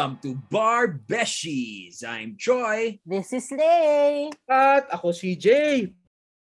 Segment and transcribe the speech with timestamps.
[0.00, 2.00] Welcome to Bar Beshies.
[2.08, 2.96] I'm Troy.
[3.04, 4.32] This is Lay.
[4.48, 5.92] At ako si Jay.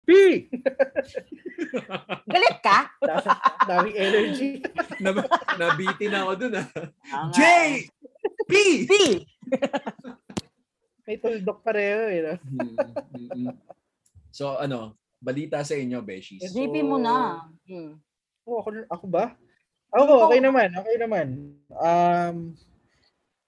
[0.01, 0.09] P!
[2.33, 2.89] Galit ka?
[3.69, 4.65] Daming energy.
[4.97, 5.29] Nab-
[5.61, 6.69] nabitin na ako dun ah.
[7.37, 7.41] J!
[8.49, 8.53] P!
[8.89, 8.93] P!
[11.05, 12.41] May tuldok pareho eh.
[13.37, 13.53] No?
[14.33, 16.49] So ano, balita sa inyo, Beshies.
[16.49, 17.45] GP mo na.
[17.69, 18.01] Hmm.
[18.49, 19.37] Oh, ako, ako ba?
[19.93, 20.73] Ako, okay naman.
[20.73, 21.53] Okay naman.
[21.77, 22.57] Um,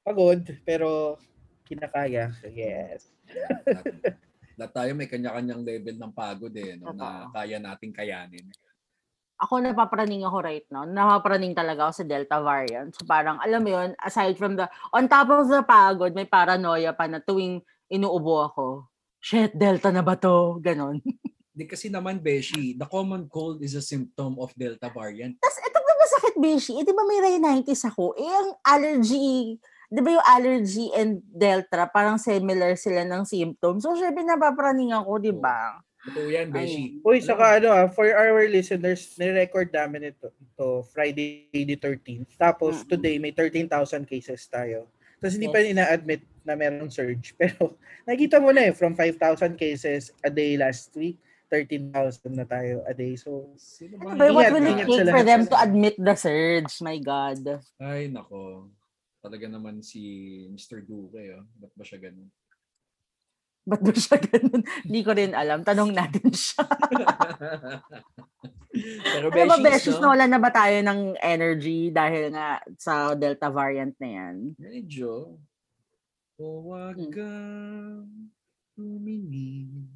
[0.06, 1.18] pagod, pero
[1.66, 2.30] kinakaya.
[2.46, 3.10] Yes.
[4.54, 8.46] Lahat- tayo may kanya-kanyang level ng pagod eh, no, na kaya nating kayanin.
[9.36, 10.88] Ako napapraning ako right now.
[10.88, 12.94] Napapraning talaga ako sa Delta variant.
[12.94, 14.64] So parang, alam mo yun, aside from the,
[14.96, 18.64] on top of the pagod, may paranoia pa na tuwing inuubo ako.
[19.20, 20.62] Shit, Delta na ba to?
[20.62, 21.02] Ganon.
[21.56, 25.40] Di kasi naman, Beshi, the common cold is a symptom of Delta variant.
[25.40, 26.72] Tapos, ito ba masakit, Beshi?
[26.76, 28.12] Eh, di ba may rhinitis ako?
[28.12, 33.86] Eh, ang allergy, di ba yung allergy and Delta, parang similar sila ng symptoms.
[33.86, 35.78] So, syempre, napapraning ako, di ba?
[36.06, 37.02] Totoo yan, Beshi.
[37.02, 42.30] Uy, saka ano ah, for our listeners, ni-record namin ito, ito Friday the 13th.
[42.38, 42.86] Tapos Mm.
[42.86, 44.86] today may 13,000 cases tayo.
[45.18, 47.34] Tapos hindi pa ina-admit na merong surge.
[47.40, 47.74] Pero
[48.06, 51.18] nakita mo na eh, from 5,000 cases a day last week,
[51.50, 53.18] 13,000 na tayo a day.
[53.18, 54.30] So, Sino Ano ba?
[54.30, 56.70] ba, what will it take for them to admit the surge?
[56.86, 57.66] My God.
[57.82, 58.70] Ay, nako.
[59.26, 60.02] Talaga naman si
[60.54, 60.86] Mr.
[60.86, 61.42] Duque, oh.
[61.58, 62.30] Ba't ba siya ganun?
[63.66, 64.62] Ba't ba siya ganun?
[64.86, 65.66] Hindi ko rin alam.
[65.66, 66.62] Tanong natin siya.
[69.02, 70.02] Pero Ano ba, Beshies, Beses, no?
[70.06, 74.54] nawala na ba tayo ng energy dahil nga sa Delta variant na yan?
[74.62, 75.42] Medyo.
[76.38, 77.10] Huwag Hmm.
[77.10, 78.06] kang
[78.78, 79.90] tumingin.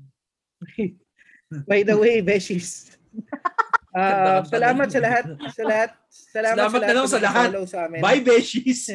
[1.71, 2.99] by the way, Beshies.
[3.91, 5.25] Ka salamat sa lahat.
[5.51, 5.91] Sa lahat.
[6.11, 7.49] Salamat, Salamat na lang na sa lahat.
[7.67, 8.01] Sa amin.
[8.03, 8.87] Bye, Beshies!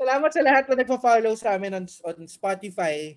[0.00, 3.14] Salamat sa lahat na nagpa-follow sa amin on, on Spotify.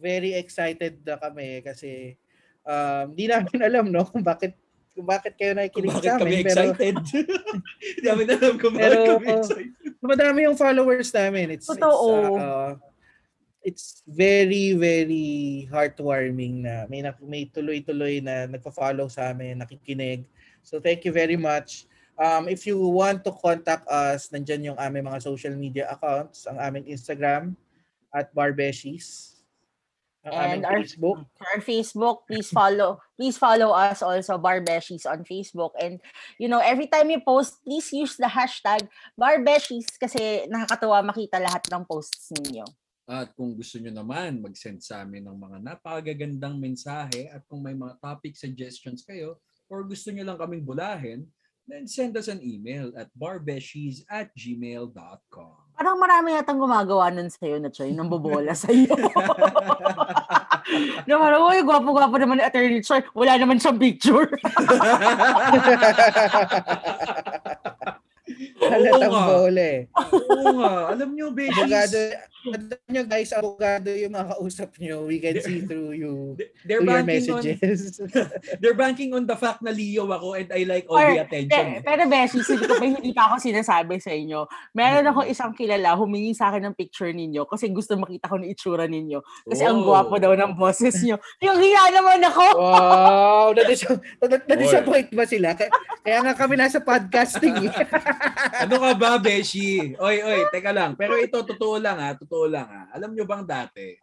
[0.00, 2.16] Very excited na kami kasi
[2.64, 4.56] um, di namin alam no kung bakit
[4.96, 6.44] kung bakit kayo nakikinig bakit sa kami amin.
[6.44, 6.94] Pero excited?
[7.84, 9.68] Hindi namin alam kung bakit Pero, kami oh, excited.
[10.00, 11.56] madami yung followers namin.
[11.56, 12.08] It's, Totoo.
[12.08, 12.72] It's, uh, uh,
[13.66, 20.22] it's very, very heartwarming na may, na- may tuloy-tuloy na nagpa-follow sa amin, nakikinig.
[20.62, 21.90] So thank you very much.
[22.14, 26.62] Um, if you want to contact us, nandyan yung aming mga social media accounts, ang
[26.62, 27.58] aming Instagram
[28.14, 29.34] at Barbeshies.
[30.22, 31.18] Ang And our- Facebook.
[31.42, 33.02] Our Facebook, please follow.
[33.18, 35.74] Please follow us also, Barbeshies on Facebook.
[35.78, 35.98] And,
[36.38, 38.86] you know, every time you post, please use the hashtag
[39.18, 42.85] Barbeshies kasi nakakatuwa makita lahat ng posts ninyo.
[43.06, 47.78] At kung gusto nyo naman mag-send sa amin ng mga napakagandang mensahe at kung may
[47.78, 49.38] mga topic suggestions kayo
[49.70, 51.22] or gusto nyo lang kaming bulahin,
[51.70, 55.54] then send us an email at barbeshies at gmail.com.
[55.78, 58.90] Parang marami yatang gumagawa nun sa'yo na Choy, nang bobola sa'yo.
[61.06, 63.06] na parang, uy, gwapo-gwapo naman ni Attorney Choy.
[63.14, 64.34] Wala naman siyang picture.
[68.56, 69.26] Halatang nga.
[69.30, 69.86] bola eh.
[69.94, 70.90] Oo nga.
[70.90, 71.98] Alam nyo, Abogado,
[72.52, 75.06] alam nyo guys, abogado yung mga kausap nyo.
[75.06, 76.36] We can see through you.
[76.62, 77.80] they're Through your banking on messages.
[78.60, 81.50] they're banking on the fact na Leo ako and I like all Or, the attention.
[81.50, 84.44] Pe- pero Beshi, hindi ko pa, hindi pa ako sinasabi sa inyo.
[84.74, 88.50] Meron ako isang kilala, humingi sa akin ng picture ninyo kasi gusto makita ko ng
[88.50, 89.18] itsura ninyo.
[89.48, 89.88] Kasi ang Oh.
[89.88, 91.16] gwapo daw ng boses nyo.
[91.40, 92.44] Yung hiya naman ako!
[92.58, 93.46] Wow!
[94.44, 95.56] Na-disappoint ba sila?
[95.56, 95.70] Kaya,
[96.02, 97.72] kaya nga kami nasa podcasting eh.
[98.66, 99.96] Ano ka ba, Beshi?
[99.96, 100.92] Oy, oy, teka lang.
[100.96, 102.92] Pero ito, totoo lang ha, totoo lang ha.
[102.92, 103.96] Alam nyo bang dati,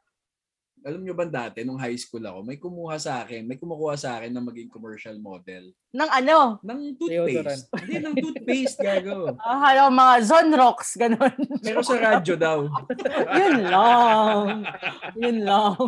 [0.84, 4.20] alam nyo bang dati, nung high school ako, may kumuha sa akin, may kumukuha sa
[4.20, 6.60] akin na maging commercial model Ng ano?
[6.60, 7.72] ng toothpaste.
[7.88, 9.32] Hindi, ng toothpaste, gago.
[9.40, 11.32] Ah, uh, mga Zonrox, ganun.
[11.64, 12.68] Pero sa radyo daw.
[13.40, 14.68] Yun lang.
[15.16, 15.80] Yun lang.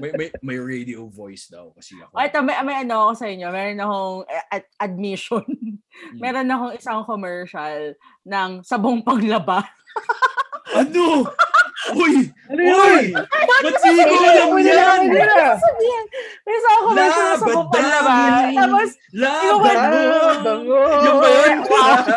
[0.00, 2.12] May, may, may radio voice daw kasi ako.
[2.16, 3.46] O, ito, may, may ano ako sa inyo.
[3.52, 5.46] Meron akong eh, ad- admission.
[6.22, 9.64] Meron akong isang commercial ng sabong panglaba.
[10.76, 11.28] Ano?
[11.92, 12.32] Uy!
[12.48, 13.12] Ano Uy!
[13.12, 15.00] Ba't alam wala, yan?
[15.60, 16.04] Sabihin,
[16.48, 18.16] may isang commercial ng sabong panglaba.
[18.16, 18.56] Labadami!
[18.56, 20.00] Tapos, Laban mo!
[20.00, 20.80] Ah, bango.
[21.04, 21.58] Yung ba yun?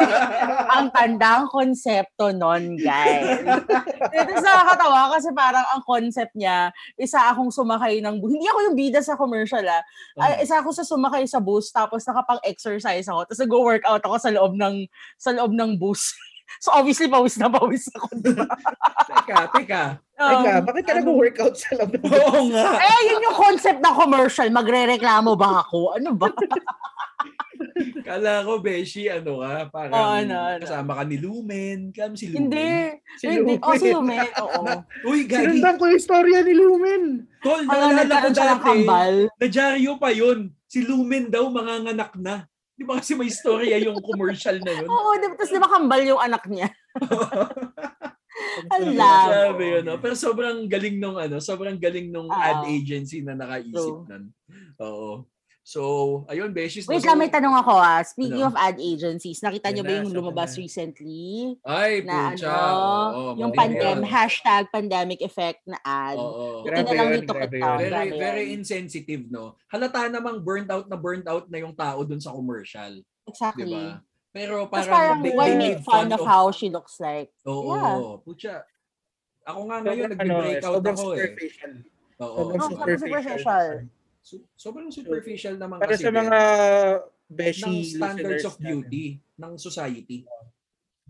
[0.80, 3.44] Ang tandang konsepto nun, guys.
[4.20, 8.32] Ito nakakatawa kasi parang ang concept niya, isa akong sumakay ng bus.
[8.32, 9.84] Hindi ako yung bida sa commercial ah.
[10.20, 13.28] Ay, isa ako sa sumakay sa bus tapos nakapang-exercise ako.
[13.28, 14.86] Tapos nag-workout ako sa loob ng
[15.20, 16.14] sa loob ng bus.
[16.64, 18.08] So obviously pawis na pawis ako.
[18.18, 18.44] diba?
[19.10, 19.84] Teka, teka.
[20.14, 21.00] Teka, Um, bakit ka ano?
[21.00, 21.96] nag-workout sa ng
[22.28, 22.76] Oo nga.
[22.78, 24.50] eh, yun yung concept ng commercial.
[24.50, 25.96] Magre-reklamo ba ako?
[25.96, 26.28] Ano ba?
[28.02, 30.60] Kala ko, Beshi, ano ka, parang Oh, ano, ano.
[30.60, 31.92] kasama ka ni Lumen.
[31.92, 32.40] Kami si Lumen.
[32.42, 32.72] Hindi.
[33.16, 33.56] Si Hindi.
[33.56, 33.58] Lumen.
[33.62, 34.28] Oh, si Lumen.
[34.38, 34.64] Oo.
[35.06, 35.44] Uy, gagi.
[35.46, 37.04] Sinundan ko yung istorya ni Lumen.
[37.40, 39.16] Tol, naalala ko dati, kambal.
[39.34, 40.40] nadyaryo pa yun.
[40.66, 42.44] Si Lumen daw, manganganak na.
[42.80, 44.88] Di ba kasi may istorya yung commercial na yun?
[44.88, 46.72] Oo, di, tapos di ba kambal yung anak niya?
[48.96, 49.28] Labo.
[49.28, 50.00] Sabi yun, no?
[50.00, 52.40] Pero sobrang galing nung ano, sobrang galing nung Oo.
[52.40, 54.08] ad agency na nakaisip True.
[54.08, 54.32] nun.
[54.80, 55.28] Oo.
[55.70, 55.82] So,
[56.26, 56.90] ayun, Beshies.
[56.90, 58.02] Wait so, lang, may tanong ako ah.
[58.02, 58.50] Speaking Ano?
[58.50, 60.66] of ad agencies, nakita niyo ba yung lumabas na.
[60.66, 61.62] recently?
[61.62, 62.50] Ay, Na pucha.
[62.50, 62.74] ano,
[63.14, 66.18] Oo, yung maganda pandem, hashtag pandemic effect na ad.
[66.18, 66.66] Oo.
[66.66, 67.70] Ito Grabe na lang yun, dito grabe kita.
[67.78, 69.62] Very, Grabe very insensitive, no?
[69.70, 72.98] Halata namang burnt out na burnt out na yung tao dun sa commercial.
[72.98, 73.70] Di Exactly.
[73.70, 74.02] ba?
[74.34, 77.30] Pero Tapos parang, parang, they, why make made fun of how she looks like?
[77.46, 78.18] Oo, Yeah.
[78.26, 78.56] pucha.
[79.46, 81.18] Ako nga ngayon, ano, nagbe-break out sobrang ako eh.
[81.30, 81.74] superficial.
[82.18, 82.38] Oo.
[82.42, 83.68] Sobrang Oh, sobrang superficial.
[84.20, 86.40] Su- sobrang superficial naman Para kasi sa din mga
[87.30, 88.66] beshi ng standards of natin.
[88.68, 89.06] beauty
[89.40, 90.18] ng society.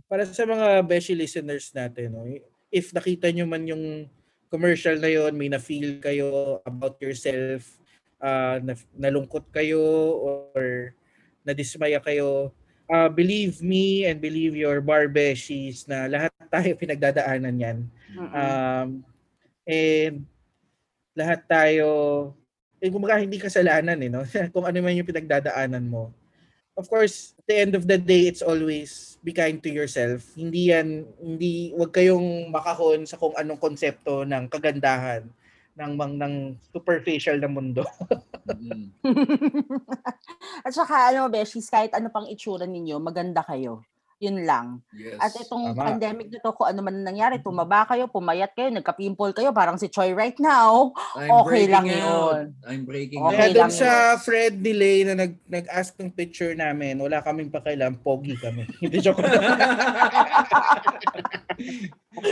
[0.10, 2.26] Para sa mga beshi listeners natin, no,
[2.70, 3.86] if nakita nyo man yung
[4.50, 7.78] commercial na yon, may na-feel kayo about yourself,
[8.18, 9.82] uh, na, nalungkot kayo
[10.18, 10.94] or
[11.46, 12.50] nadismaya kayo,
[12.90, 17.78] uh, believe me and believe your bar beshies na lahat tayo pinagdadaanan yan.
[18.10, 18.34] Mm-mm.
[18.34, 18.90] Um,
[19.70, 20.26] and
[21.14, 21.88] lahat tayo,
[22.80, 24.24] eh, kumbaga hindi kasalanan eh, no?
[24.56, 26.12] Kung ano man yung pinagdadaanan mo.
[26.80, 30.24] Of course, at the end of the day, it's always be kind to yourself.
[30.40, 35.28] Hindi yan, hindi, wag kayong makahon sa kung anong konsepto ng kagandahan
[35.76, 37.84] ng mang ng superficial na mundo.
[38.48, 38.96] Mm.
[40.66, 43.84] At saka, ano, Beshies, kahit ano pang itsura ninyo, maganda kayo.
[44.20, 44.84] Yun lang.
[44.92, 45.16] Yes.
[45.16, 45.96] At itong Tama.
[45.96, 49.88] pandemic na to, kung ano man nangyari, tumaba kayo, pumayat kayo, nagka-pimple kayo, parang si
[49.88, 50.92] Choi right now.
[51.16, 52.36] I'm okay breaking lang out.
[52.36, 52.44] yun.
[52.68, 53.56] I'm breaking Okay Kaya out.
[53.56, 58.36] doon lang sa Fred Delay na nag, nag-ask ng picture namin, wala kaming pakailan, pogi
[58.36, 58.68] kami.
[58.84, 59.24] Hindi joke.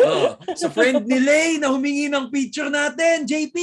[0.03, 3.55] oh, sa friend ni Lay na humingi ng picture natin, JP.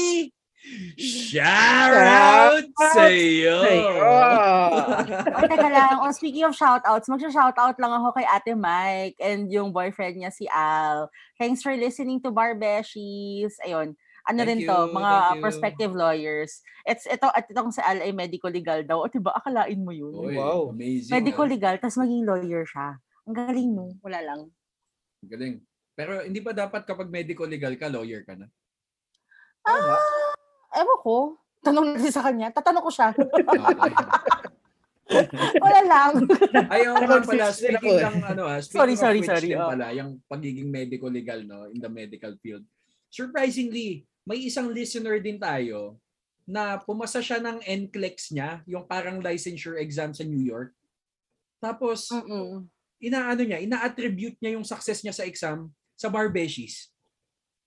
[0.96, 2.64] Shout out
[2.96, 3.60] sa iyo.
[3.60, 6.00] Ay, teka lang.
[6.00, 10.48] Oh, speaking of shoutouts, magsha-shoutout lang ako kay Ate Mike and yung boyfriend niya si
[10.48, 11.12] Al.
[11.36, 13.60] Thanks for listening to Barbeshies.
[13.60, 13.92] Ayun.
[14.24, 15.42] Ano Thank rin you, to, mga thank you.
[15.44, 16.64] prospective lawyers.
[16.88, 19.04] It's ito at itong si Al ay medico legal daw.
[19.04, 20.16] O diba, akalain mo yun.
[20.16, 20.72] Uy, Wow.
[20.72, 21.12] Amazing.
[21.12, 21.50] medico ah.
[21.52, 22.96] legal, tapos maging lawyer siya.
[23.28, 23.92] Ang galing no.
[24.00, 24.48] Wala lang.
[25.20, 25.60] Galing.
[25.92, 28.48] Pero hindi pa dapat kapag medical legal ka, lawyer ka na.
[29.64, 29.96] Ah,
[30.76, 31.16] ewan ko.
[31.64, 32.52] Tanong natin sa kanya.
[32.52, 33.08] Tatanong ko siya.
[35.64, 36.12] Wala lang.
[36.72, 39.68] Ayaw nga pala, speaking ng ano ah, speaking Sorry, of sorry, which sorry, oh.
[39.68, 42.64] pala, yung pagiging medical legal no, in the medical field.
[43.12, 46.00] Surprisingly, may isang listener din tayo
[46.44, 50.72] na pumasa siya ng NCLEX niya, yung parang licensure exam sa New York.
[51.60, 52.68] Tapos, Mm-mm.
[53.00, 56.92] inaano niya, ina-attribute niya yung success niya sa exam sa Barbeshies.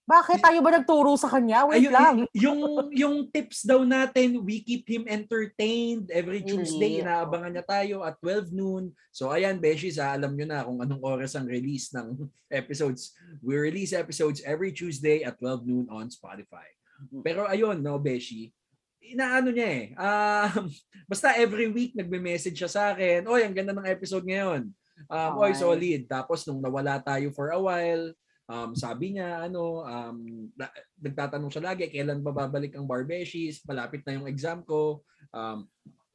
[0.08, 1.68] Bakit tayo ba nagturo sa kanya?
[1.68, 2.16] Wait Ayun, lang.
[2.32, 2.60] Yung
[2.96, 6.64] yung tips daw natin, we keep him entertained every Really?
[6.64, 7.04] Tuesday.
[7.04, 8.96] Inaabangan niya tayo at 12 noon.
[9.12, 12.24] So ayan, Beshies, alam nyo na kung anong oras ang release ng
[12.64, 13.20] episodes.
[13.44, 16.72] We release episodes every Tuesday at 12 noon on Spotify.
[17.20, 18.56] Pero ayun, no, Beshi,
[19.04, 19.86] inaano niya eh.
[20.00, 20.72] Um,
[21.12, 24.72] basta every week nagme-message siya sa akin, oy, ang ganda ng episode ngayon.
[25.12, 26.10] Um, oy, solid.
[26.10, 28.16] Tapos nung nawala tayo for a while,
[28.48, 33.62] um, sabi niya, ano, um, na- nagtatanong siya lagi, kailan ba babalik ang Barbeshies?
[33.68, 35.04] Malapit na yung exam ko.
[35.36, 35.68] Um,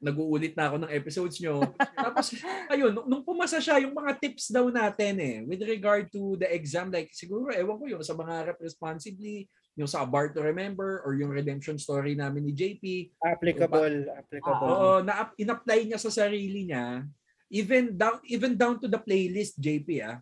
[0.03, 1.63] nag-uulit na ako ng episodes nyo.
[2.05, 2.35] Tapos,
[2.67, 6.49] ayun, nung, nung pumasa siya, yung mga tips daw natin eh, with regard to the
[6.51, 9.47] exam, like siguro, ewan ko yung sa mga rep responsibly,
[9.79, 14.67] yung sa Bar to Remember, or yung redemption story namin ni JP, applicable, applicable.
[14.67, 17.07] Oo, na in-apply niya sa sarili niya
[17.53, 20.17] even down even down to the playlist JP ah.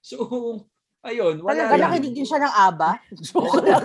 [0.00, 0.16] So
[1.02, 1.90] ayun, wala Talaga lang.
[1.92, 2.54] nakinig din siya ng.
[3.26, 3.84] Joke lang.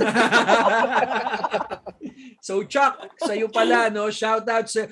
[2.41, 4.85] so Chuck, sa'yo pala no, shout out sa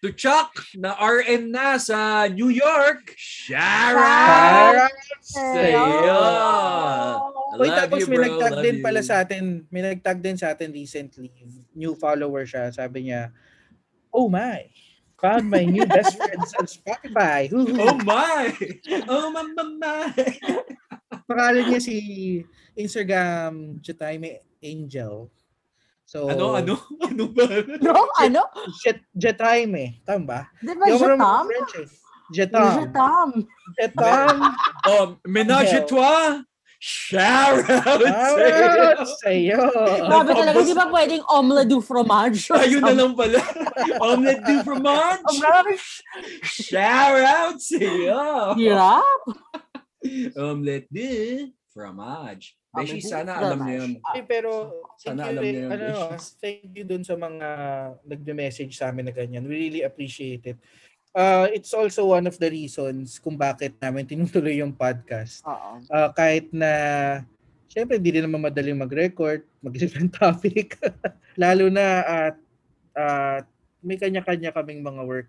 [0.00, 3.12] to Chuck na RN na sa New York.
[3.20, 4.88] Shout out
[5.20, 6.20] sa iyo.
[7.50, 8.84] I Uy, tapos you, may nagtag din you.
[8.84, 11.28] pala sa atin, may nagtag din sa atin recently.
[11.76, 12.72] New follower siya.
[12.72, 13.28] Sabi niya,
[14.08, 14.64] Oh my,
[15.20, 17.50] found my new best friends on Spotify.
[17.52, 18.56] Hoo-hoo." Oh my!
[19.04, 20.08] Oh my, my, my.
[21.30, 21.94] Pangalan niya si
[22.74, 25.30] Instagram Jetime Angel.
[26.02, 26.74] So, Ano, ano?
[27.06, 27.46] Ano ba?
[27.78, 28.42] No, ano?
[28.82, 30.02] Jet, Jetime.
[30.02, 30.40] Tama ba?
[30.58, 31.46] Di ba Tom?
[31.46, 31.88] French eh.
[32.30, 32.90] Jetam.
[32.94, 33.30] Tom.
[33.78, 34.34] Jetam.
[34.86, 35.86] Oh, ménage à Angel.
[35.86, 36.42] toi.
[36.80, 39.60] Shout out Shout sa'yo!
[39.60, 39.60] sa'yo.
[40.08, 42.48] Grabe talaga, di ba pwedeng omelette du fromage?
[42.56, 43.36] Ayun na lang pala.
[44.08, 45.20] Omelette du fromage!
[45.28, 46.00] Fromage?
[46.40, 48.56] Shout out sa'yo!
[48.56, 49.20] Hirap.
[50.36, 51.08] Omelette du
[51.70, 52.56] fromage.
[52.70, 53.92] Beshi, sana alam niyo yun.
[54.14, 56.30] Eh, pero thank Sana you, alam rin- niyo yun, ano, Beshi.
[56.38, 57.48] thank you dun sa mga
[58.06, 59.42] nagme-message sa amin na ganyan.
[59.42, 60.58] We really appreciate it.
[61.10, 65.42] Uh, it's also one of the reasons kung bakit namin tinutuloy yung podcast.
[65.42, 65.82] Oo.
[65.90, 66.70] Uh, kahit na,
[67.66, 70.78] syempre, hindi rin naman madaling mag-record, mag-isip ng topic.
[71.34, 72.36] Lalo na at
[72.94, 73.38] uh,
[73.82, 75.26] may kanya-kanya kaming mga work.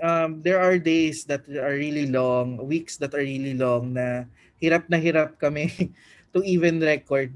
[0.00, 4.24] Um, there are days that are really long, weeks that are really long na
[4.56, 5.68] hirap na hirap kami
[6.32, 7.34] to even record.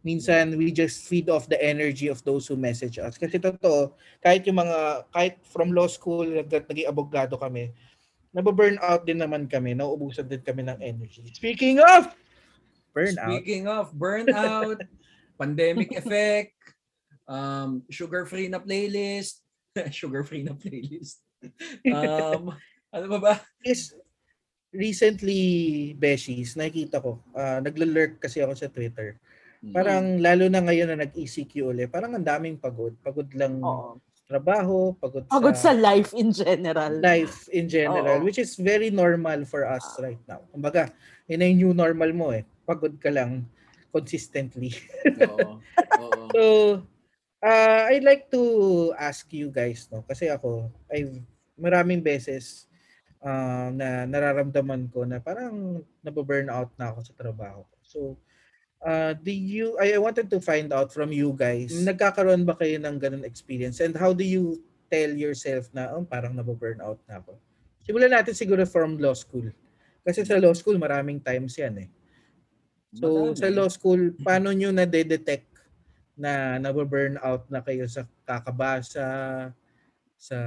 [0.00, 3.20] Minsan, we just feed off the energy of those who message us.
[3.20, 3.92] Kasi totoo,
[4.24, 7.68] kahit yung mga, kahit from law school, naging abogado kami,
[8.32, 11.28] nababurn out din naman kami, nauubusan din kami ng energy.
[11.36, 12.16] Speaking of
[12.96, 14.80] burnout, Speaking of burnout,
[15.40, 16.56] pandemic effect,
[17.28, 19.44] um, sugar-free na playlist,
[20.00, 21.20] sugar-free na playlist.
[21.86, 22.52] Um,
[22.90, 23.34] ano ba ba?
[23.64, 23.94] is
[24.70, 25.42] recently,
[25.98, 29.18] Beshies, nakikita ko, uh, nagla-lurk kasi ako sa Twitter.
[29.60, 29.74] Hmm.
[29.74, 32.94] Parang lalo na ngayon na nag-ECQ ulit, parang ang daming pagod.
[33.02, 33.98] Pagod lang Oo.
[34.14, 36.96] sa trabaho, pagod, Pagod sa sa life in general.
[37.02, 38.24] life in general, Oo.
[38.24, 40.06] which is very normal for us Ah.
[40.08, 40.40] right now.
[40.48, 40.88] Kumbaga,
[41.28, 42.46] yun yung new normal mo eh.
[42.64, 43.44] Pagod ka lang
[43.90, 44.70] consistently.
[45.18, 45.58] Oo.
[46.00, 46.22] Oo.
[46.30, 46.42] So,
[47.42, 50.04] uh, I'd like to ask you guys, no?
[50.04, 51.20] Kasi ako, I've
[51.60, 52.64] maraming beses
[53.20, 57.60] uh, na nararamdaman ko na parang nababurn out na ako sa trabaho.
[57.84, 58.16] So,
[58.80, 62.80] uh, do you, I I wanted to find out from you guys, nagkakaroon ba kayo
[62.80, 63.84] ng ganun experience?
[63.84, 67.36] And how do you tell yourself na, oh, parang nababurn out na ako?
[67.84, 69.52] Simulan natin siguro from law school.
[70.00, 71.90] Kasi sa law school, maraming times yan eh.
[72.96, 73.38] So, Madami.
[73.38, 75.49] sa law school, paano nyo na-detect
[76.20, 79.48] na nababurn out na kayo sa kakabasa,
[80.20, 80.38] sa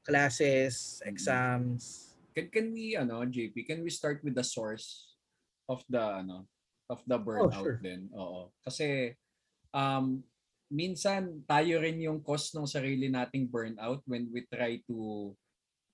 [0.00, 2.16] classes, exams?
[2.32, 5.20] Can, can we, ano, JP, can we start with the source
[5.68, 6.48] of the, ano,
[6.88, 7.80] of the burnout sure.
[7.84, 8.08] din?
[8.16, 8.48] Oo.
[8.64, 9.12] Kasi,
[9.76, 10.24] um,
[10.72, 15.30] minsan tayo rin yung cause ng sarili nating burnout when we try to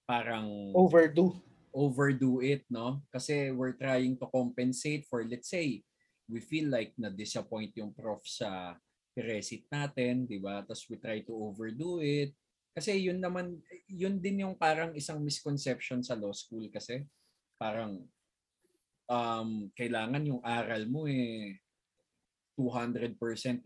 [0.07, 1.35] parang Overdue.
[1.75, 3.03] overdo it, no?
[3.11, 5.83] Kasi we're trying to compensate for, let's say,
[6.31, 8.77] we feel like na-disappoint yung prof sa
[9.17, 10.65] resit natin, di ba?
[10.65, 12.33] Tapos we try to overdo it.
[12.73, 17.05] Kasi yun naman, yun din yung parang isang misconception sa law school kasi
[17.61, 18.01] parang
[19.07, 21.61] um, kailangan yung aral mo eh
[22.57, 23.17] 200%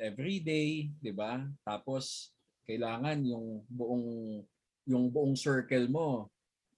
[0.02, 1.42] every day, di ba?
[1.62, 2.34] Tapos
[2.66, 4.06] kailangan yung buong
[4.86, 6.30] yung buong circle mo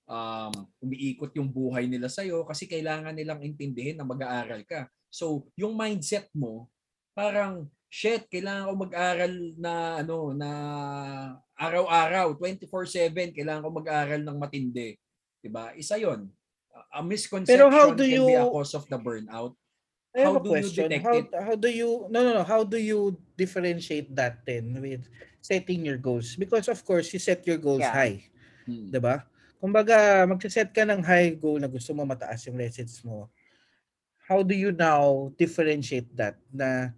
[0.08, 4.88] um, umiikot yung buhay nila sa'yo kasi kailangan nilang intindihin na mag-aaral ka.
[5.12, 6.72] So, yung mindset mo,
[7.12, 9.72] parang, shit, kailangan ko mag-aral na,
[10.04, 10.50] ano, na
[11.56, 14.94] araw-araw, 24-7, kailangan ko mag-aral ng matindi.
[15.40, 15.72] Diba?
[15.74, 16.28] Isa yon
[16.92, 19.56] A misconception Pero how do can be a you- cause of the burnout.
[20.16, 20.84] I have How a do you question.
[20.88, 21.28] detect how, it?
[21.36, 25.04] how do you, no, no, no, how do you differentiate that then with
[25.40, 26.32] setting your goals?
[26.34, 27.92] Because of course, you set your goals Yeah.
[27.92, 28.24] high.
[28.64, 28.88] Hmm.
[28.88, 29.24] 'di ba?
[29.60, 33.28] Kumbaga, magse-set ka ng high goal na gusto mo mataas yung results mo.
[34.24, 36.92] How do you now differentiate that na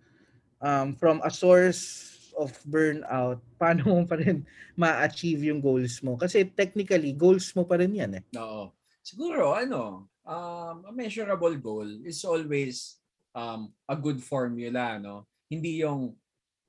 [0.61, 6.17] um, from a source of burnout, paano mo pa rin ma-achieve yung goals mo?
[6.17, 8.25] Kasi technically, goals mo pa rin yan eh.
[8.38, 8.73] Oo.
[9.00, 13.00] Siguro, ano, um, a measurable goal is always
[13.35, 15.26] um, a good formula, no?
[15.50, 16.14] Hindi yung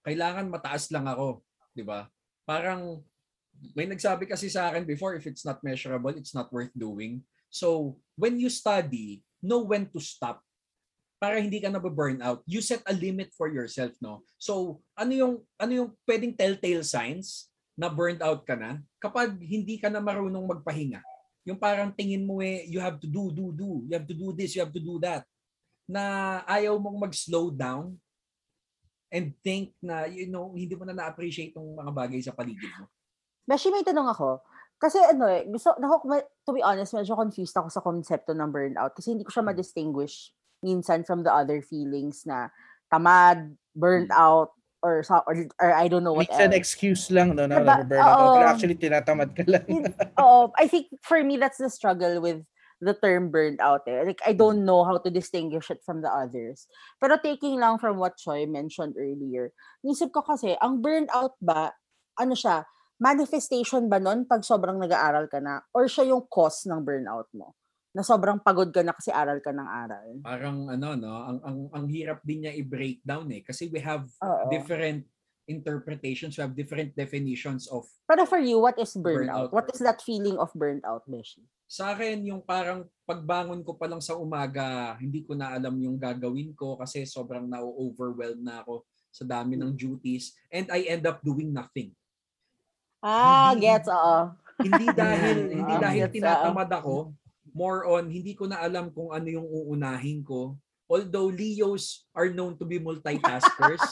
[0.02, 1.46] kailangan mataas lang ako,
[1.78, 2.10] 'di ba?
[2.46, 3.06] Parang
[3.78, 7.22] may nagsabi kasi sa akin before, if it's not measurable, it's not worth doing.
[7.54, 10.42] So, when you study, know when to stop
[11.22, 12.42] para hindi ka nababurn out.
[12.50, 14.26] You set a limit for yourself, no?
[14.42, 17.46] So, ano yung ano yung pwedeng telltale signs
[17.78, 21.06] na burned out ka na kapag hindi ka na marunong magpahinga?
[21.46, 23.86] Yung parang tingin mo eh, you have to do, do, do.
[23.86, 25.22] You have to do this, you have to do that.
[25.86, 28.02] Na ayaw mong mag-slow down
[29.14, 32.90] and think na, you know, hindi mo na na-appreciate yung mga bagay sa paligid mo.
[33.46, 34.42] Beshi, may tanong ako.
[34.82, 38.50] Kasi ano eh, gusto, naku, ma- to be honest, medyo confused ako sa konsepto ng
[38.50, 42.50] burnout kasi hindi ko siya ma-distinguish minsan from the other feelings na
[42.94, 44.22] tamad, burnt Hmm.
[44.22, 44.50] out,
[44.82, 46.58] or, or, or I don't know what Minsan else.
[46.58, 47.86] excuse lang no, na Diba?
[47.86, 48.26] burnout ako.
[48.34, 49.66] Pero actually, tinatamad ka lang.
[50.22, 52.42] Oo, I think for me that's the struggle with
[52.82, 54.02] the term burnt out eh.
[54.02, 56.66] Like I don't know how to distinguish it from the others.
[56.98, 59.54] Pero taking lang from what Choi mentioned earlier,
[59.86, 61.78] nisip ko kasi ang burnt out ba
[62.18, 62.66] ano siya,
[62.98, 67.54] manifestation ba nun pag sobrang nag-aaral ka na or siya yung cause ng burnout mo?
[67.92, 70.08] Na sobrang pagod ka na kasi aral ka ng aral.
[70.24, 71.12] Parang ano, no?
[71.28, 73.44] Ang, ang, ang hirap din niya i-break down eh.
[73.44, 74.48] Kasi we have Oo.
[74.48, 75.04] different
[75.44, 79.52] interpretations, we have different definitions of Pero for you, what is burnout?
[79.52, 79.52] Burnout.
[79.52, 81.44] What is that feeling of burnout, Beshi?
[81.72, 85.96] sa akin yung parang pagbangon ko pa lang sa umaga, hindi ko na alam yung
[85.96, 91.24] gagawin ko kasi sobrang na-overwhelmed na ako sa dami ng duties and I end up
[91.24, 91.96] doing nothing.
[93.00, 94.36] Ah, Hindi- gets, oo.
[94.60, 97.16] Hindi dahil hindi Ah, dahil tinatamad ako,
[97.52, 100.56] more on hindi ko na alam kung ano yung uunahin ko.
[100.92, 103.80] Although Leos are known to be multitaskers.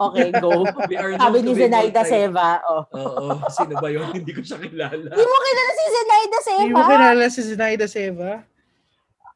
[0.00, 0.64] Okay, go.
[0.88, 2.48] we are known Sabi to ni Zenaida multi- Seva.
[2.64, 2.82] Oh.
[2.96, 4.08] Oo, sino ba yun?
[4.08, 5.12] Hindi ko siya kilala.
[5.12, 6.72] Hindi mo kilala si Zenaida Hindi Seva?
[6.72, 8.30] mo kilala si Zinaida Seva?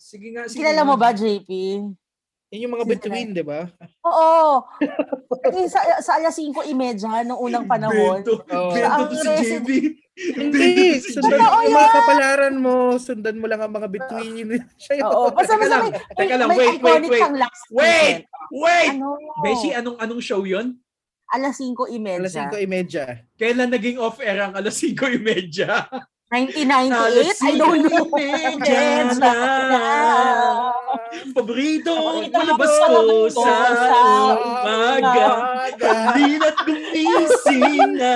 [0.01, 0.89] Sige nga, sige Kilala nga.
[0.89, 1.49] mo ba, JP?
[2.49, 3.69] Yun yung mga Si between, di ba?
[4.09, 4.65] Oo.
[5.45, 8.25] Eh, sa, sa alas 5.30 nung unang panahon.
[8.25, 8.73] Bento, Oo.
[8.73, 9.69] bento to si JB.
[10.15, 14.63] Hindi, sundan mo yung mga kapalaran mo, sundan mo lang ang mga between.
[14.83, 15.05] Siya.
[15.11, 15.35] Oo.
[15.35, 17.23] Basta Teka basta lang, may, teka lang, wait, wait, wait.
[17.75, 18.17] Wait!
[18.55, 18.91] Wait!
[18.95, 19.19] Ano?
[19.43, 20.79] Beshi, anong anong show yun?
[21.35, 22.23] Alas 5.30.
[22.23, 23.35] Alas 5.30.
[23.35, 25.27] Kailan naging off-air ang alas 5.30?
[26.35, 27.47] 1998?
[27.47, 28.05] I don't know.
[28.65, 29.35] Yes, na.
[31.31, 31.95] Paborito
[32.35, 32.99] palabas ko
[33.31, 33.55] sa
[34.35, 35.27] umaga.
[36.19, 38.15] Hindi na't gumising na.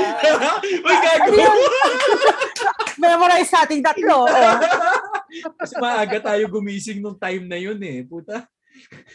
[0.86, 1.34] Uy, gago!
[1.38, 1.66] Ano?
[3.00, 4.28] Memorize natin tatlo.
[4.28, 4.56] Oh.
[5.56, 8.02] Kasi maaga tayo gumising nung time na yun eh.
[8.04, 8.44] Puta.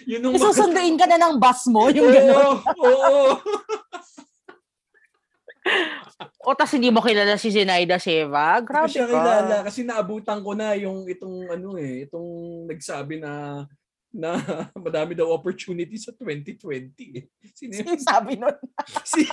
[0.08, 2.36] Yun nung Susunduin ka na ng bus mo, yung gano'n.
[2.36, 3.24] Oo, oo.
[6.46, 8.62] O, tas hindi mo kilala si Zenaida Seva?
[8.62, 9.14] Hindi ko Grabe siya ka.
[9.18, 12.30] kilala kasi naabutan ko na yung itong ano eh, itong
[12.70, 13.66] nagsabi na
[14.16, 14.40] na
[14.86, 17.20] madami daw opportunity sa 2020.
[17.20, 17.26] eh.
[17.52, 17.84] Sino yun?
[17.84, 18.56] Sino sabi nun?
[19.04, 19.26] Si,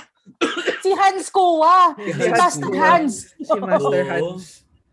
[0.83, 1.95] Si Hans Kua.
[1.95, 2.79] Si Master Kua.
[2.79, 3.15] Hans.
[3.37, 4.03] Si Master.
[4.07, 4.43] Hans.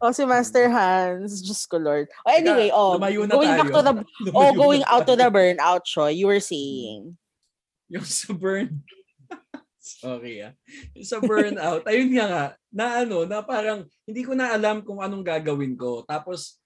[0.00, 1.42] Oh, si Master Hans.
[1.42, 2.09] Diyos ko, Lord.
[2.25, 3.76] Oh, anyway, oh, lumayo na going back tayo.
[3.76, 3.94] to the,
[4.26, 7.14] Lumayo oh, going out to the burnout, Choy, you were saying.
[7.90, 8.81] Yung sa burn.
[9.81, 10.53] Sorry ah.
[11.01, 15.25] Sa burnout, ayun nga nga, na ano, na parang hindi ko na alam kung anong
[15.25, 16.05] gagawin ko.
[16.05, 16.61] Tapos,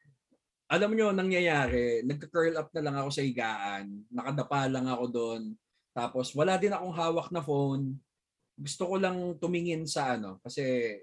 [0.66, 5.42] alam nyo, nangyayari, nagka-curl up na lang ako sa higaan, nakadapa lang ako doon.
[5.94, 7.94] Tapos, wala din akong hawak na phone.
[8.58, 10.98] Gusto ko lang tumingin sa ano, kasi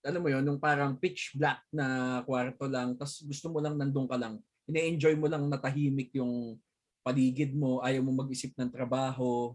[0.00, 4.08] alam mo yon yung parang pitch black na kwarto lang, tapos gusto mo lang nandun
[4.08, 4.40] ka lang.
[4.64, 6.56] Ine-enjoy mo lang natahimik yung
[7.04, 9.52] paligid mo, ayaw mo mag-isip ng trabaho,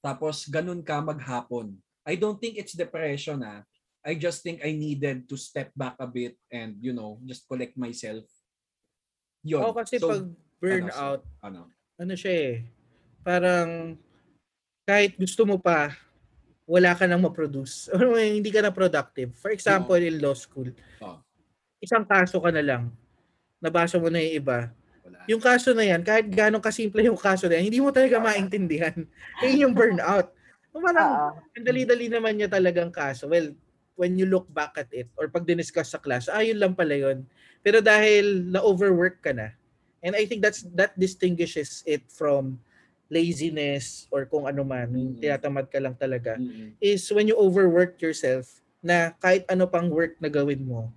[0.00, 1.76] tapos ganun ka maghapon.
[2.04, 3.62] I don't think it's depression ah.
[4.00, 7.76] I just think I needed to step back a bit and you know, just collect
[7.76, 8.24] myself.
[9.44, 9.60] Yun.
[9.60, 10.24] Oo, kasi So, pag
[10.60, 11.68] burnout, ano?
[12.00, 12.54] ano siya eh,
[13.20, 13.96] parang
[14.88, 15.92] kahit gusto mo pa,
[16.64, 17.88] wala ka nang ma-produce.
[17.94, 19.36] Or hindi ka na productive.
[19.36, 20.72] For example, in law school,
[21.04, 21.18] Oo.
[21.82, 22.88] isang kaso ka na lang,
[23.60, 24.72] nabasa mo na yung iba.
[25.30, 28.98] Yung kaso na yan, kahit gano'ng kasimple yung kaso na yan, hindi mo talaga maintindihan.
[29.46, 30.34] Yun yung burnout.
[30.74, 31.30] Parang, Oo.
[31.54, 33.30] ang dali-dali naman niya talagang kaso.
[33.30, 33.54] Well,
[33.94, 36.98] when you look back at it, or pag diniscuss sa class, ah, yun lang pala
[36.98, 37.22] yun.
[37.62, 39.54] Pero dahil na-overwork ka na,
[40.02, 42.58] and I think that's that distinguishes it from
[43.06, 45.14] laziness or kung ano man, Mm.
[45.22, 46.74] tinatamad ka lang talaga, Mm-mm.
[46.82, 50.90] is when you overwork yourself na kahit ano pang work na gawin mo,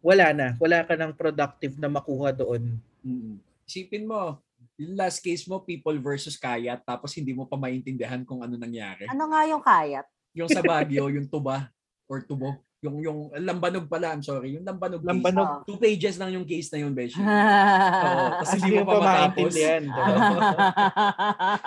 [0.00, 0.48] wala na.
[0.62, 2.78] Wala ka ng productive na makuha doon.
[3.04, 3.36] Mm-mm.
[3.66, 4.38] Isipin mo,
[4.78, 9.10] yung last case mo, people versus kayat, tapos hindi mo pa maintindihan kung ano nangyari.
[9.10, 10.06] Ano nga yung kayat?
[10.36, 11.68] Yung sa Baguio, yung tuba
[12.06, 12.62] or tubo.
[12.84, 14.54] Yung yung lambanog pala, I'm sorry.
[14.54, 15.10] Yung lambanog, case.
[15.10, 15.48] Lambanog.
[15.48, 15.60] Ah.
[15.64, 17.18] Two pages lang yung case na yun, Beshi.
[18.06, 19.50] Oo, kasi hindi mo pa matapos.
[19.50, 19.82] maintindihan.
[19.82, 20.04] diba?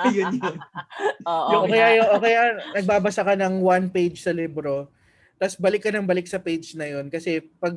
[0.16, 0.58] Yun yun.
[1.26, 1.50] Oo.
[1.52, 2.42] Yung- kaya, yung- o kaya
[2.78, 4.88] nagbabasa ka ng one page sa libro,
[5.42, 7.10] tapos balik ka ng balik sa page na yun.
[7.10, 7.76] Kasi pag,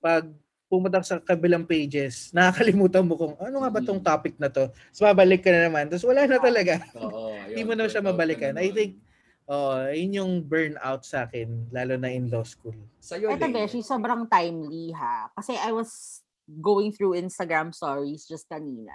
[0.00, 0.24] pag
[0.66, 4.06] pumunta sa kabilang pages, nakakalimutan mo kung ano nga ba tong Mm.
[4.06, 4.66] topic na to.
[4.68, 5.86] Tapos babalik ka na naman.
[5.86, 6.80] Tapos wala na talaga.
[6.98, 8.52] Oo, Hindi mo na siya mabalikan.
[8.52, 8.98] na I think,
[9.44, 12.74] oh, yun yung burnout sa akin, lalo na in law school.
[12.98, 13.46] Sa'yo, Ito.
[13.46, 15.28] Beshi, sobrang timely ha.
[15.30, 18.92] Kasi I was going through Instagram stories just kanina.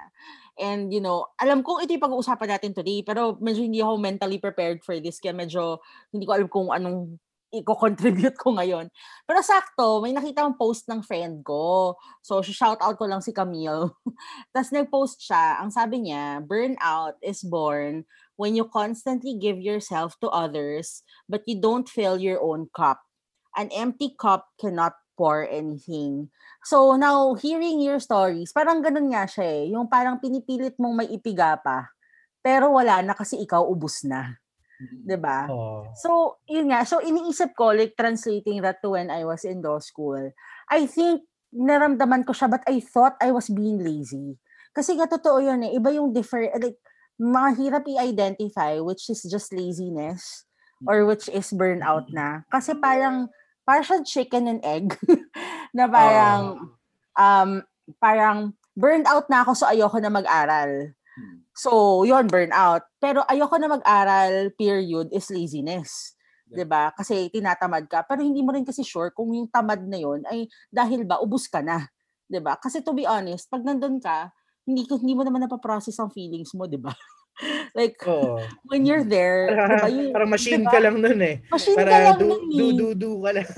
[0.54, 4.38] And, you know, alam kong ito yung pag-uusapan natin today, pero medyo hindi ako mentally
[4.38, 7.18] prepared for this, kaya medyo hindi ko alam kung anong
[7.50, 8.90] i-contribute ko ngayon.
[9.26, 11.96] Pero sakto, may nakita akong post ng friend ko.
[12.22, 13.90] So, shout out ko lang si Camille.
[14.54, 18.06] Tapos nag-post siya, ang sabi niya, burnout is born
[18.40, 23.04] when you constantly give yourself to others, but you don't fill your own cup
[23.58, 26.32] an empty cup cannot pour anything.
[26.64, 29.64] So now, hearing your stories, parang ganun nga siya eh.
[29.76, 31.92] Yung parang pinipilit mong may ipiga pa,
[32.40, 34.40] pero wala na kasi ikaw ubus na.
[34.80, 35.04] Mm.
[35.04, 35.40] 'di ba?
[35.52, 35.84] Oh.
[36.00, 36.88] So, yun nga.
[36.88, 40.32] So, iniisip ko, like, translating that to when I was in law school,
[40.72, 44.40] I think naramdaman ko siya but I thought I was being lazy.
[44.72, 45.76] Kasi nga totoo yun eh.
[45.76, 46.80] Iba yung differ, like,
[47.20, 50.48] mahirap i-identify which is just laziness
[50.88, 52.48] or which is burnout na.
[52.48, 53.28] Kasi parang,
[53.68, 54.96] parang siya chicken and egg.
[55.76, 56.72] na parang,
[57.20, 57.52] um,
[58.00, 60.96] parang, burned out na ako so ayoko na mag-aral.
[61.56, 62.88] So, yon burnout.
[63.04, 66.16] Pero ayoko na mag-aral, period, is laziness.
[66.50, 66.64] Yeah.
[66.64, 66.84] 'Di ba?
[66.96, 68.08] Kasi tinatamad ka.
[68.08, 71.46] Pero hindi mo rin kasi sure kung yung tamad na yon ay dahil ba ubus
[71.52, 71.86] ka na.
[72.26, 72.58] 'Di ba?
[72.58, 74.32] Kasi to be honest, pag nandun ka,
[74.66, 76.94] hindi hindi mo naman napaprocess ang feelings mo, 'di ba?
[77.78, 78.40] like Oo.
[78.68, 79.52] when you're there?
[79.54, 80.74] Parang, Yung, parang machine diba?
[80.74, 81.36] ka lang nun eh.
[81.50, 83.50] machine ka Para lang do, nun do, do, do ka lang.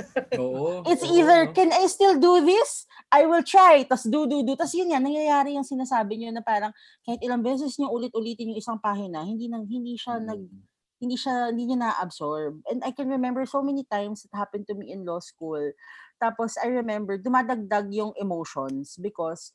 [0.41, 0.83] Oo.
[0.87, 1.53] It's oo, either, no?
[1.53, 2.85] can I still do this?
[3.11, 3.83] I will try.
[3.83, 4.55] Tapos do, do, do.
[4.55, 6.71] Tapos yun yan, nangyayari yung sinasabi nyo na parang
[7.03, 10.63] kahit ilang beses nyo ulit-ulitin yung isang pahina, hindi nang hindi siya nag Mm.
[11.01, 12.61] hindi siya hindi niya na-absorb.
[12.69, 15.73] And I can remember so many times it happened to me in law school.
[16.21, 19.49] Tapos I remember dumadagdag yung emotions because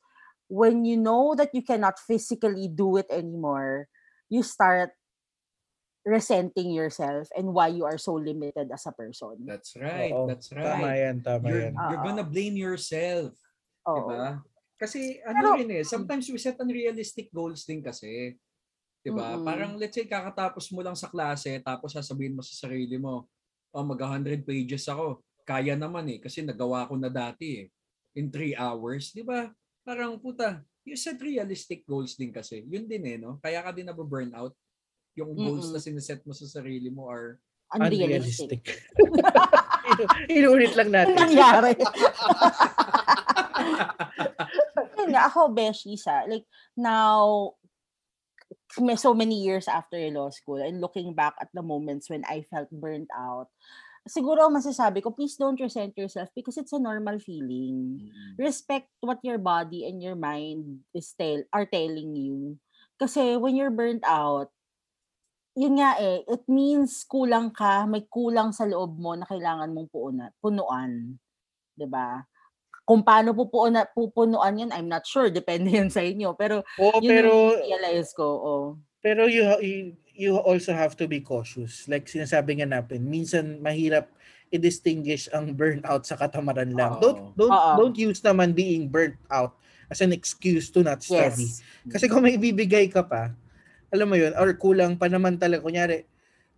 [0.51, 3.87] when you know that you cannot physically do it anymore,
[4.27, 4.91] you start
[6.03, 9.39] resenting yourself and why you are so limited as a person.
[9.47, 10.11] That's right.
[10.15, 10.27] Oo.
[10.27, 10.99] That's Tama right.
[11.03, 11.75] yan, tama You're, yan.
[11.79, 13.39] you're gonna blame yourself.
[13.87, 14.11] Oo.
[14.11, 14.31] Diba?
[14.77, 18.37] Kasi Pero- ano rin eh, sometimes we set unrealistic goals din kasi.
[19.01, 19.39] Diba?
[19.39, 19.47] Mm-mm.
[19.47, 23.25] Parang let's say kakatapos mo lang sa klase tapos sasabihin mo sa sarili mo,
[23.73, 25.23] oh mag 100 pages ako.
[25.47, 27.67] Kaya naman eh kasi nagawa ko na dati eh.
[28.19, 29.49] In 3 hours, 'di ba?
[29.87, 32.67] Parang puta, you set realistic goals din kasi.
[32.67, 33.39] Yun din eh, no?
[33.39, 34.51] Kaya ka din nababurnout.
[35.15, 35.79] Yung goals Mm-mm.
[35.79, 37.39] na sineset mo sa sarili mo are
[37.75, 38.63] Unrealistic.
[38.95, 41.19] Inu- Inuulit lang natin.
[41.19, 41.75] Nangyari?
[44.99, 47.53] Yun nga, ako, Beshi, sa, like, now,
[48.79, 52.45] may so many years after law school and looking back at the moments when I
[52.47, 53.49] felt burnt out,
[54.07, 57.99] siguro masasabi ko, please don't resent yourself because it's a normal feeling.
[58.07, 62.57] mm, Respect what your body and your mind is tell, are telling you.
[62.97, 64.49] Kasi when you're burnt out,
[65.57, 69.89] yun nga eh, it means kulang ka, may kulang sa loob mo na kailangan mong
[69.89, 71.17] puuna, punuan.
[71.77, 72.25] 'Di ba?
[72.87, 75.27] Kung paano pupuuna, pupunuan yan, I'm not sure.
[75.27, 76.39] Depende yan sa inyo.
[76.39, 78.27] Pero Oo, yun pero yung realize ko.
[78.27, 78.65] Oh.
[79.03, 79.79] pero you, you
[80.17, 81.91] you also have to be cautious.
[81.91, 84.07] Like sinasabi nga natin, minsan mahirap
[84.55, 86.95] i-distinguish ang burnout sa katamaran lang.
[86.99, 87.03] Oo.
[87.03, 87.73] Don't don't Oo.
[87.75, 89.59] don't use naman being burnt out
[89.91, 91.47] as an excuse to not study.
[91.47, 91.63] Yes.
[91.91, 93.35] Kasi kung may ibibigay ka pa,
[93.91, 96.07] alam mo yun, or kulang pa naman talaga, kunyari,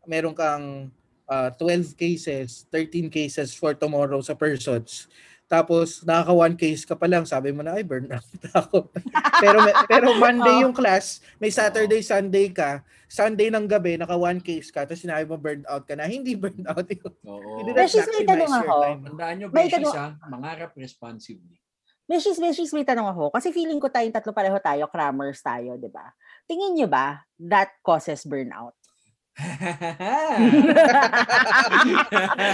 [0.09, 0.89] meron kang
[1.29, 5.09] ah, 12 cases, 13 cases for tomorrow sa persons.
[5.49, 8.21] Tapos, nakaka one case ka pa lang, sabi mo na, ay, burn out
[8.61, 8.93] ako.
[9.41, 14.39] pero, may- pero Monday yung class, may Saturday, Sunday ka, Sunday ng gabi, naka one
[14.39, 17.13] case ka, tapos sinabi mo burn out ka na, hindi burn out yun.
[17.25, 17.65] Oo.
[17.67, 18.77] Beshi, not may tanong ako.
[19.09, 21.57] Tandaan nyo, May Beshi, tanong- sa mangarap responsibly.
[22.05, 23.33] Beshi, Beshi, may tanong ako.
[23.33, 26.13] Kasi feeling ko tayong tatlo pareho tayo, crammers tayo, di ba?
[26.45, 28.77] Tingin nyo ba that causes burnout?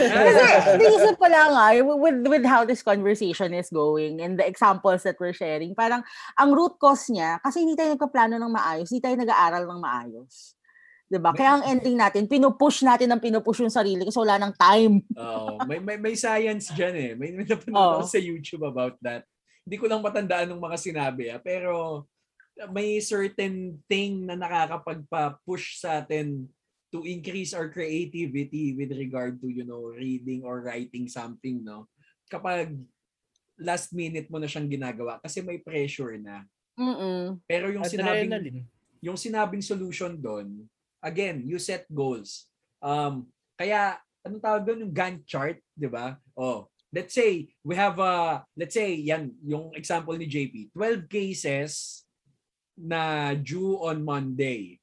[0.05, 5.01] Kasi naisip ko lang nga, with, with how this conversation is going and the examples
[5.09, 6.05] that we're sharing, parang
[6.37, 10.55] ang root cause niya, kasi hindi tayo nagpaplano ng maayos, hindi tayo nag-aaral ng maayos.
[11.09, 11.33] 'Di ba?
[11.33, 14.95] Kaya ang ending natin, pinupush natin ng pinupush yung sarili kasi wala ng time.
[15.17, 17.11] Oo, may, may, may science dyan eh.
[17.17, 17.95] May, may napanood Oo.
[18.01, 19.25] ako sa YouTube about that.
[19.65, 22.05] Hindi ko lang matandaan ng mga sinabi ah, pero
[22.71, 26.47] may certain thing na nakakapagpa-push sa atin
[26.95, 31.91] to increase our creativity with regard to, you know, reading or writing something, no?
[32.31, 32.79] Kapag
[33.59, 36.47] last minute mo na siyang ginagawa kasi may pressure na.
[36.79, 37.43] Mm-mm.
[37.51, 38.63] Pero yung sinabing Adrenaline.
[39.03, 40.71] yung sinabing solution doon,
[41.03, 42.47] again, you set goals.
[42.79, 43.27] Um,
[43.59, 44.87] kaya, anong tawag doon?
[44.87, 46.15] Yung Gantt chart, di ba?
[46.39, 52.03] Oh, let's say, we have a, let's say, yan, yung example ni JP, 12 cases
[52.79, 54.79] na due on Monday.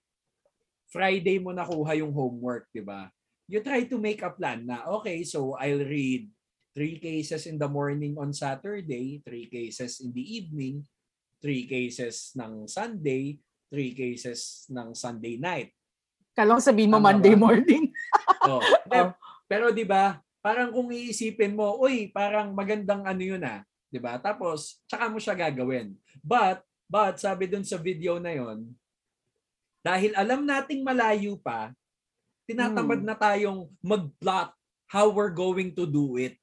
[0.91, 3.07] Friday mo nakuha yung homework, di ba?
[3.47, 6.27] You try to make a plan na, okay, so I'll read
[6.75, 10.83] three cases in the morning on Saturday, three cases in the evening,
[11.39, 13.39] three cases ng Sunday,
[13.71, 15.71] three cases ng Sunday night.
[16.35, 17.41] Kala ko sabihin mo Tama Monday ba?
[17.49, 17.85] morning.
[18.41, 18.57] Oh.
[18.89, 19.13] pero,
[19.45, 20.17] pero 'di ba?
[20.41, 23.61] Parang kung iisipin mo, uy, parang magandang ano 'yun ah,
[23.93, 24.17] 'di ba?
[24.17, 25.93] Tapos tsaka mo siya gagawin.
[26.25, 28.65] But but sabi dun sa video na 'yon,
[29.81, 31.73] dahil alam nating malayo pa,
[32.45, 33.07] tinatamad Hmm.
[33.07, 34.53] na tayong mag-plot
[34.89, 36.37] how we're going to do it.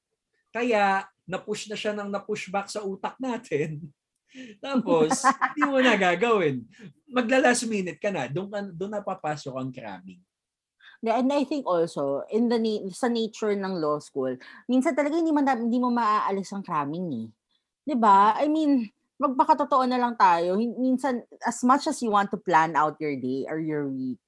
[0.51, 3.85] Kaya na-push na siya ng na-push back sa utak natin.
[4.65, 5.13] Tapos,
[5.53, 6.65] hindi mo na gagawin.
[7.09, 10.21] Magla last minute ka na, doon, doon na papasok ang cramming.
[10.99, 14.35] And I think also, in the na- sa nature ng law school,
[14.67, 17.29] minsan talaga hindi, man, hindi mo maaalis ang cramming eh.
[17.89, 18.37] 'di ba?
[18.37, 20.55] I mean, magpakatotoo na lang tayo.
[20.57, 24.19] Minsan, as much as you want to plan out your day or your week,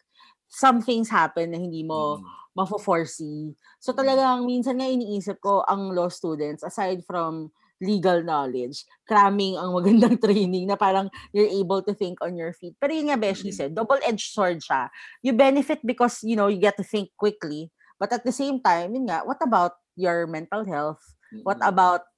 [0.50, 2.26] some things happen na hindi mo Mm.
[2.58, 3.54] mafo-foresee.
[3.78, 3.98] So Mm.
[4.02, 10.18] talagang minsan nga iniisip ko ang law students, aside from legal knowledge, cramming ang magandang
[10.26, 12.76] training na parang you're able to think on your feet.
[12.76, 13.56] Pero yun nga, Beshi Mm.
[13.56, 14.90] said, double-edged sword siya.
[15.24, 17.70] You benefit because, you know, you get to think quickly.
[17.96, 21.00] But at the same time, yun nga, what about your mental health?
[21.46, 21.70] What Mm.
[21.72, 22.09] about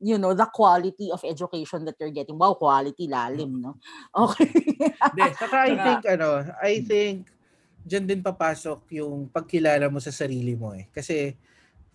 [0.00, 2.38] you know, the quality of education that you're getting.
[2.38, 3.76] Wow, quality lalim, no?
[4.16, 4.50] Okay.
[5.12, 6.28] Hindi, saka I think ano,
[6.60, 6.86] I Hmm.
[6.86, 7.16] think
[7.84, 10.88] diyan din papasok yung pagkilala mo sa sarili mo eh.
[10.92, 11.36] Kasi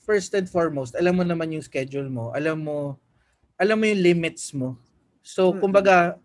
[0.01, 2.97] first and foremost, alam mo naman yung schedule mo, alam mo
[3.59, 4.75] alam mo yung limits mo.
[5.23, 6.19] So, kumbaga,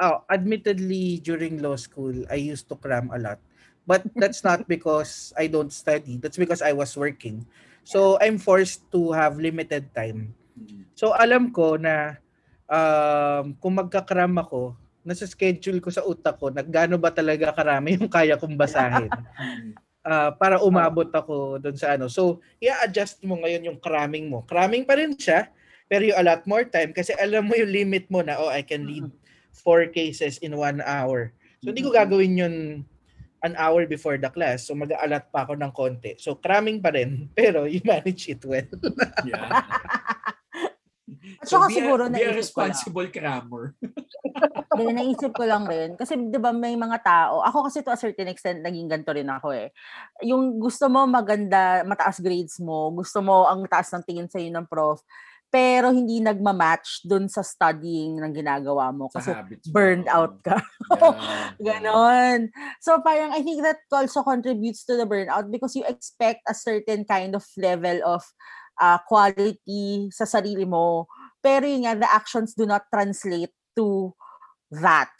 [0.00, 3.38] oh, admittedly during law school, I used to cram a lot.
[3.86, 6.16] But that's not because I don't study.
[6.18, 7.46] That's because I was working.
[7.84, 10.34] So, I'm forced to have limited time.
[10.64, 10.82] Mm.
[10.94, 12.22] So alam ko na
[12.70, 17.98] um, kung magkakram ako, nasa schedule ko sa utak ko na gaano ba talaga karami
[17.98, 19.10] yung kaya kong basahin
[20.06, 22.06] ah, para umabot ako doon sa ano.
[22.06, 24.46] So, i-adjust mo ngayon yung cramming mo.
[24.46, 25.50] Cramming pa rin siya,
[25.90, 28.62] pero you a lot more time kasi alam mo yung limit mo na, oh, I
[28.62, 29.06] can read
[29.50, 31.34] four cases in one hour.
[31.62, 32.54] So, hindi ko gagawin yun
[33.42, 34.70] an hour before the class.
[34.70, 36.14] So, mag-aalat pa ako ng konti.
[36.18, 38.66] So, cramming pa rin, pero you manage it well.
[39.26, 39.62] Yeah.
[41.38, 42.38] At saka be a- siguro be a ko lang.
[42.38, 43.64] responsible crammer.
[44.72, 45.94] Hindi, naisip ko lang rin.
[45.94, 49.28] Kasi di ba may mga tao, ako kasi to a certain extent, naging ganito rin
[49.28, 49.70] ako eh.
[50.24, 54.66] Yung gusto mo maganda, mataas grades mo, gusto mo ang taas ng tingin sa'yo ng
[54.66, 55.04] prof,
[55.52, 59.12] pero hindi nagmamatch dun sa studying ng ginagawa mo.
[59.12, 59.76] Kasi habits mo.
[59.76, 60.56] burned out ka.
[60.96, 61.52] Yeah.
[61.76, 62.48] Ganon.
[62.80, 67.04] So parang I think that also contributes to the burnout because you expect a certain
[67.04, 68.24] kind of level of
[68.80, 71.08] uh, quality sa sarili mo.
[71.42, 74.14] Pero yun nga, the actions do not translate to
[74.70, 75.12] that.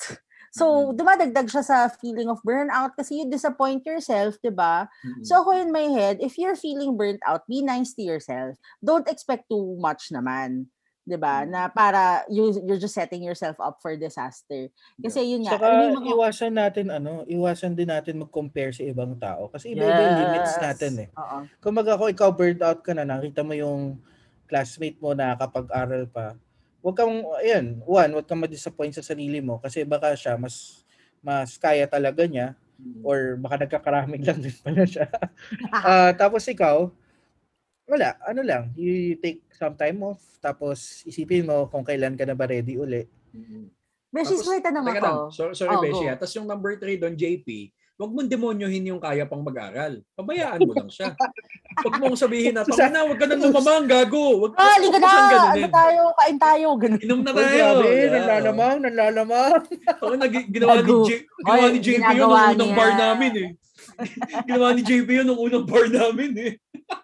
[0.53, 1.01] So, Mhm.
[1.01, 4.85] dumadagdag siya sa feeling of burnout kasi you disappoint yourself, di ba?
[5.01, 5.25] Mm-mm.
[5.25, 8.61] So, ako in my head, if you're feeling burnt out, be nice to yourself.
[8.85, 10.69] Don't expect too much naman.
[11.03, 11.43] 'Di ba?
[11.43, 11.49] Mm.
[11.51, 14.71] Na para you, you're just setting yourself up for disaster.
[14.99, 19.19] Kasi yun nga, Saka may mga- iwasan natin ano, iwasan din natin mag-compare sa ibang
[19.19, 20.63] tao kasi iba-iba yung limits Yes.
[20.63, 21.09] natin eh.
[21.15, 21.39] Oo.
[21.59, 23.99] Kung mag ako ikaw burned out ka na, nakita mo yung
[24.47, 26.37] classmate mo na kapag-aral pa,
[26.83, 30.83] wag kang, ayan, one, wag kang ma-disappoint sa sarili mo kasi baka siya mas
[31.23, 33.07] mas kaya talaga niya Mm.
[33.07, 35.07] or baka nagkakaraming lang din pala siya.
[35.71, 36.91] Ah, tapos ikaw,
[37.93, 42.33] wala, ano lang, you take some time off, tapos isipin mo kung kailan ka na
[42.33, 43.05] ba ready uli.
[43.31, 43.69] Mm-mm.
[44.09, 44.97] Beses, may tanong ako.
[44.99, 46.05] lang, so, sorry Oh, Beshi.
[46.07, 46.17] ah.
[46.17, 47.49] Tapos yung number 3 doon, JP,
[47.95, 50.01] wag mong demonyohin yung kaya pang mag-aral.
[50.13, 51.17] Pabayaan mo lang siya.
[51.79, 54.43] Wag mong sabihin na, Sa- na, wag ka nang lumamang, gago.
[54.43, 55.13] Wag Ah, liga na!
[55.51, 56.03] Ano tayo?
[56.15, 56.67] Kain tayo.
[56.77, 57.01] Ganun.
[57.01, 57.65] Inom na Oh, tayo.
[57.79, 58.11] grabe, Yeah.
[58.11, 59.53] nanlalamang, nanlalamang.
[59.97, 60.93] Ako nag ginawa ni.
[61.07, 63.51] J- ginawa ni JP yun ginagawa nung unang bar namin eh.
[64.49, 66.53] ginawa ni JP yun nung unang bar namin eh.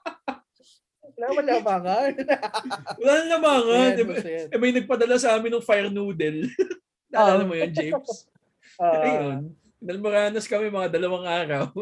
[1.19, 2.13] Wala, wala mangan.
[3.03, 3.91] Wala na lamangan.
[3.93, 4.47] Eh, basta yan.
[4.49, 6.47] eh, may nagpadala sa amin ng fire noodle.
[7.11, 7.49] Naalala Oh.
[7.49, 8.07] mo yan, James?
[8.79, 9.59] Ah, Ayun.
[9.79, 11.75] Nalmaranas kami mga dalawang araw.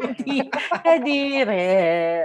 [0.81, 1.65] Kadire.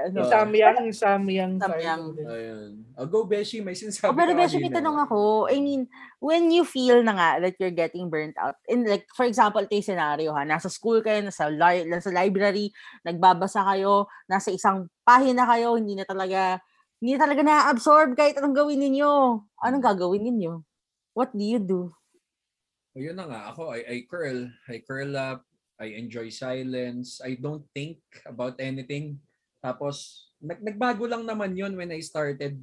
[0.04, 0.16] Ano?
[0.20, 1.52] Yung samyang, yung samyang.
[1.56, 2.02] Samyang.
[2.18, 2.70] Ayun.
[2.94, 3.60] Oh, go, Beshi.
[3.60, 5.48] May sinasabi Oh, pero Beshi, may tanong ako.
[5.48, 9.24] I mean, when you feel na nga that you're getting burnt out, in like, for
[9.24, 12.72] example, ito yung scenario ha, nasa school kayo, nasa, li- nasa library,
[13.02, 16.60] nagbabasa kayo, nasa isang pahina kayo, hindi na talaga,
[17.02, 19.42] hindi talaga na-absorb kahit anong gawin ninyo.
[19.58, 20.62] Anong gagawin ninyo?
[21.18, 21.90] What do you do?
[22.94, 23.40] Ayun na nga.
[23.50, 24.46] Ako, I, I curl.
[24.70, 25.42] I curl up.
[25.82, 27.18] I enjoy silence.
[27.18, 29.18] I don't think about anything.
[29.58, 32.54] Tapos, nag, nagbago lang naman yun when I started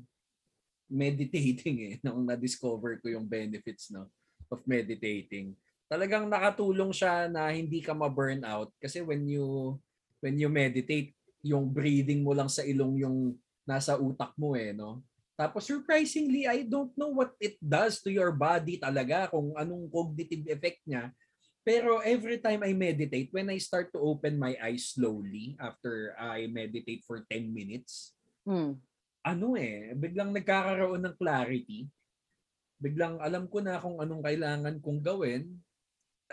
[0.88, 1.94] meditating eh.
[2.08, 4.08] Nung na-discover ko yung benefits no,
[4.48, 5.52] of meditating.
[5.92, 8.72] Talagang nakatulong siya na hindi ka ma-burn out.
[8.80, 9.76] Kasi when you,
[10.24, 11.12] when you meditate,
[11.44, 13.36] yung breathing mo lang sa ilong yung
[13.70, 15.06] nasa utak mo eh, no?
[15.38, 20.50] Tapos surprisingly, I don't know what it does to your body talaga, kung anong cognitive
[20.50, 21.14] effect niya.
[21.64, 26.50] Pero every time I meditate, when I start to open my eyes slowly after I
[26.50, 28.18] meditate for 10 minutes,
[28.50, 28.82] Hmm.
[29.22, 31.86] ano eh, biglang nagkakaroon ng clarity.
[32.82, 35.44] Biglang alam ko na kung anong kailangan kong gawin.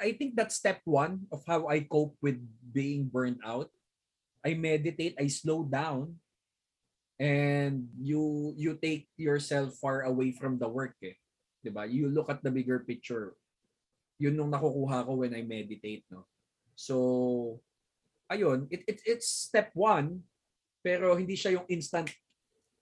[0.01, 2.41] I think that's step one of how I cope with
[2.73, 3.69] being burnt out.
[4.41, 6.17] I meditate, I slow down,
[7.17, 11.17] and you you take yourself far away from the work eh.
[11.65, 11.89] 'Di ba?
[11.89, 13.35] You look at the bigger picture.
[14.21, 16.25] Yun nung nakukuha ko when I meditate, no.
[16.77, 17.61] So
[18.29, 20.25] ayun, it, it it's step one
[20.87, 22.07] pero hindi siya yung instant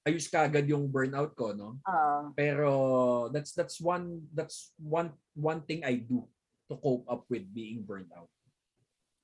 [0.04, 1.80] ayos kagad yung burnout ko, no?
[1.88, 2.28] Ah.
[2.36, 2.68] Pero
[3.32, 6.28] that's that's one that's one one thing I do
[6.68, 8.28] to cope up with being burned out.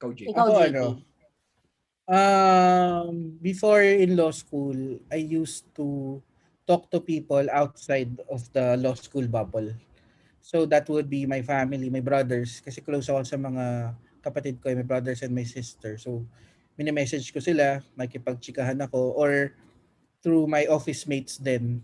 [0.01, 0.33] Ikaw, JP.
[0.33, 1.05] ano,
[2.11, 4.75] Um, before in law school,
[5.15, 6.19] I used to
[6.67, 9.71] talk to people outside of the law school bubble.
[10.43, 13.95] So that would be my family, my brothers, kasi close ako sa mga
[14.27, 15.95] kapatid ko, my brothers and my sister.
[16.03, 16.27] So
[16.75, 19.55] mini-message ko sila, nakikipagchikahan ako, or
[20.19, 21.79] through my office mates din,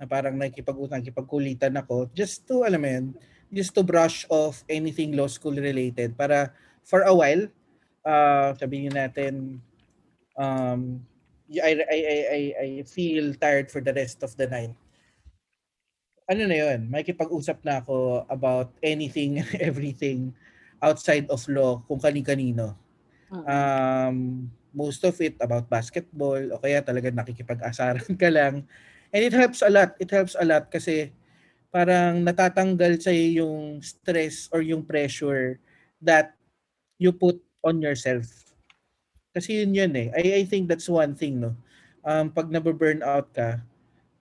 [0.00, 3.06] na parang nakikipagkulitan ako, just to, alam mo yun,
[3.52, 6.48] just to brush off anything law school related para
[6.80, 7.44] for a while,
[8.04, 9.60] uh, sabihin natin,
[10.36, 11.00] um,
[11.50, 14.74] I, I, I, I, feel tired for the rest of the night.
[16.30, 20.30] Ano na yun, may kipag-usap na ako about anything and everything
[20.78, 22.78] outside of law, kung kani-kanino.
[23.34, 23.46] Mm-mm.
[23.50, 24.16] Um,
[24.70, 28.62] most of it about basketball o kaya talaga nakikipag-asaran ka lang.
[29.10, 29.98] And it helps a lot.
[29.98, 31.10] It helps a lot kasi
[31.74, 35.58] parang natatanggal sa yung stress or yung pressure
[35.98, 36.34] that
[36.98, 38.26] you put on yourself.
[39.30, 40.08] Kasi yun yun eh.
[40.12, 41.54] I, I think that's one thing, no?
[42.02, 43.60] Um, pag nababurn out ka,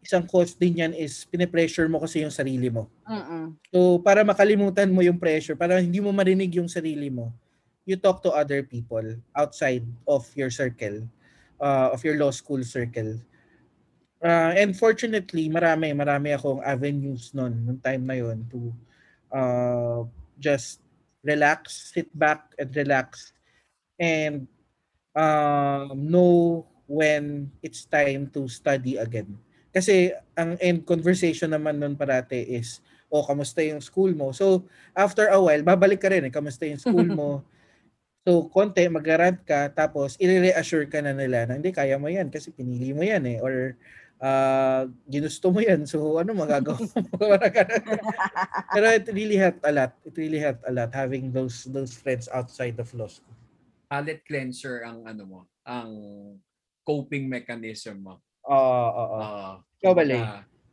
[0.04, 2.88] isang cause din yan is pinipressure mo kasi yung sarili mo.
[3.08, 3.56] Mm-mm.
[3.72, 7.32] So, para makalimutan mo yung pressure, para hindi mo marinig yung sarili mo,
[7.84, 11.04] you talk to other people outside of your circle,
[11.60, 13.18] uh, of your law school circle.
[14.20, 18.70] Uh, and fortunately, marami, marami akong avenues nun, nung time na yon to
[19.32, 20.04] uh,
[20.38, 20.84] just
[21.24, 23.34] relax, sit back and relax
[24.00, 24.48] and
[25.16, 29.38] um, know when it's time to study again.
[29.70, 34.34] Kasi ang end conversation naman nun parate is, o kamusta yung school mo?
[34.34, 34.66] So,
[34.98, 37.30] after a while, babalik ka rin eh, kamusta yung school mo?
[38.26, 39.06] so, konti, mag
[39.46, 43.26] ka, tapos i-reassure ka na nila na hindi, kaya mo yan kasi pinili mo yan
[43.30, 43.38] eh.
[43.42, 43.78] Or,
[44.20, 45.88] uh, ginusto mo yan.
[45.88, 46.88] So, ano magagawa mo?
[48.76, 49.92] Pero it really helped a lot.
[50.06, 53.36] It really helped a lot having those those friends outside of law school.
[53.90, 55.90] Palette cleanser ang ano mo, ang
[56.86, 58.22] coping mechanism mo.
[58.46, 59.18] Oo, oo.
[59.20, 60.22] Ah, Ikaw ba, Lay?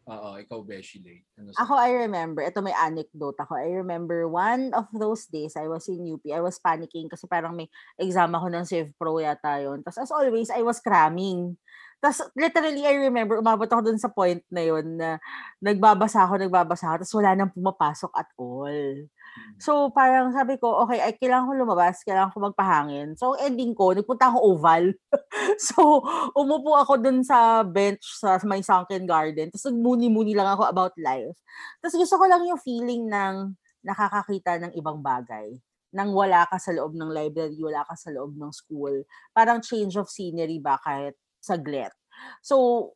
[0.06, 1.18] Oo, ikaw Beshi Lay.
[1.34, 3.58] Ano sa- Ako, I remember, ito may anecdote ako.
[3.58, 6.22] I remember one of those days, I was in UP.
[6.30, 7.66] I was panicking kasi parang may
[7.98, 9.82] exam ako ng Civ Pro yata yun.
[9.82, 11.58] Tapos as always, I was cramming.
[12.00, 15.16] Tapos literally, I remember, umabot ako dun sa point na yun na
[15.64, 19.08] nagbabasa ako, nagbabasa ako, tapos wala nang pumapasok at all.
[19.56, 23.16] So, parang sabi ko, okay, ay, kailangan ko lumabas, kailangan ko magpahangin.
[23.16, 24.92] So, ending ko, nagpunta ako oval.
[25.68, 26.04] so,
[26.36, 29.48] umupo ako dun sa bench sa may sunken garden.
[29.52, 31.36] Tapos nagmuni-muni lang ako about life.
[31.80, 35.56] Tapos gusto ko lang yung feeling ng nakakakita ng ibang bagay.
[35.96, 39.04] Nang wala ka sa loob ng library, wala ka sa loob ng school.
[39.32, 41.94] Parang change of scenery ba kahit saglit.
[42.42, 42.90] So,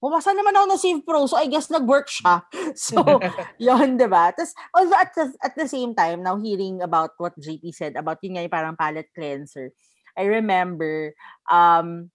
[0.00, 2.40] pumasa naman ako ng Save Pro, so I guess nag-work siya.
[2.72, 3.04] So,
[3.60, 4.32] yon di ba?
[4.32, 8.22] Tapos, although at the, at the same time, now hearing about what JP said, about
[8.24, 9.76] yun nga yung parang palette cleanser,
[10.16, 11.12] I remember,
[11.52, 12.08] um,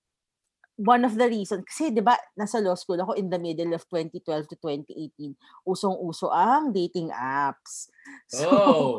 [0.75, 3.87] one of the reasons, kasi di ba, nasa law school ako in the middle of
[3.87, 7.87] 2012 to 2018, usong-uso ang dating apps.
[8.29, 8.91] So, Oh,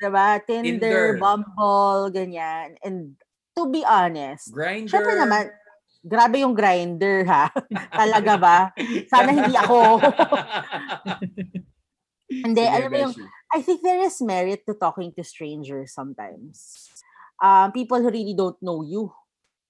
[0.00, 1.04] di ba, Tinder, Tinder.
[1.20, 2.76] Bumble, ganyan.
[2.80, 3.18] And
[3.54, 4.90] to be honest, grinder.
[4.90, 5.52] syempre naman,
[6.04, 7.48] grabe yung grinder ha.
[8.04, 8.58] Talaga ba?
[9.08, 9.78] Sana hindi ako.
[12.24, 13.14] Hindi, alam mo yung.
[13.52, 16.88] I think there is merit to talking to strangers sometimes.
[17.38, 19.12] Um, people who really don't know you.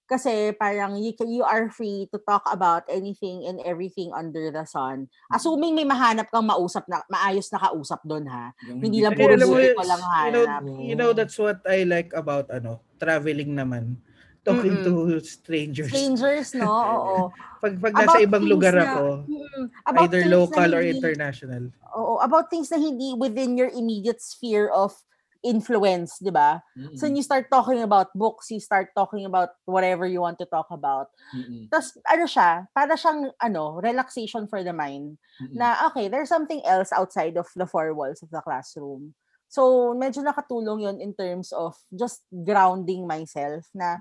[0.05, 4.65] Kasi parang you, can- you are free to talk about anything and everything under the
[4.69, 5.09] sun.
[5.33, 8.53] Assuming may mahanap kang mausap na maayos na kausap doon ha.
[8.69, 10.63] Yung hindi lang puro buhay ko lang you know, hanap.
[10.93, 14.04] you know, that's what I like about ano, traveling naman.
[14.45, 14.93] Talking to
[15.25, 15.89] strangers.
[15.89, 16.69] Strangers, no?
[16.69, 17.15] Oo.
[17.65, 21.01] Pag, pag About nasa ibang things lugar na- ako, Mm, about either local or hindi-
[21.01, 21.63] international.
[21.97, 24.93] Oo, about things na hindi within your immediate sphere of
[25.41, 26.61] influence, di ba?
[26.77, 26.97] Mm-mm.
[26.97, 30.49] So when you start talking about books, you start talking about whatever you want to
[30.49, 31.09] talk about.
[31.33, 31.69] Mm-mm.
[31.69, 35.57] Tapos ano siya, para siyang ano, relaxation for the mind Mm-mm.
[35.57, 39.13] na okay, there's something else outside of the four walls of the classroom.
[39.49, 44.01] So medyo nakatulong yon in terms of just grounding myself na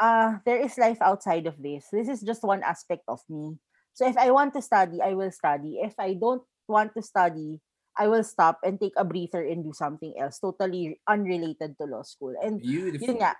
[0.00, 1.88] ah there is life outside of this.
[1.92, 3.56] This is just one aspect of me.
[3.96, 5.80] So if I want to study, I will study.
[5.80, 7.60] If I don't want to study,
[7.96, 12.04] I will stop and take a breather and do something else totally unrelated to law
[12.04, 12.36] school.
[12.36, 13.08] And Beautiful.
[13.08, 13.32] yun nga,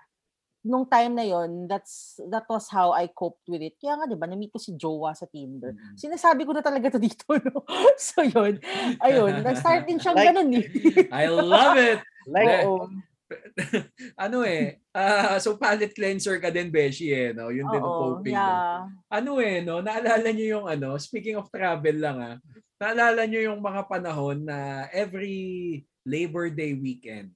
[0.65, 3.77] nung time na yon that's that was how I coped with it.
[3.77, 5.77] Kaya nga 'di ba, na-meet ko si Jowa sa Tinder.
[5.77, 5.95] Mm.
[5.95, 7.63] Sinasabi ko na talaga to dito, no?
[8.01, 8.57] so yun,
[8.99, 10.65] ayun, nag-start din siyang Like- ganun eh.
[11.13, 12.01] I love it.
[12.27, 12.91] Like, Oo.
[14.25, 17.51] ano eh, ah, so palette cleanser ka din, Beshi eh, no?
[17.51, 18.35] Yun din ang coping.
[18.35, 18.87] yeah.
[19.11, 19.83] Ano eh, no?
[19.83, 22.35] Naalala niyo yung ano, speaking of travel lang ah,
[22.77, 27.33] naalala niyo yung mga panahon na every Labor Day weekend,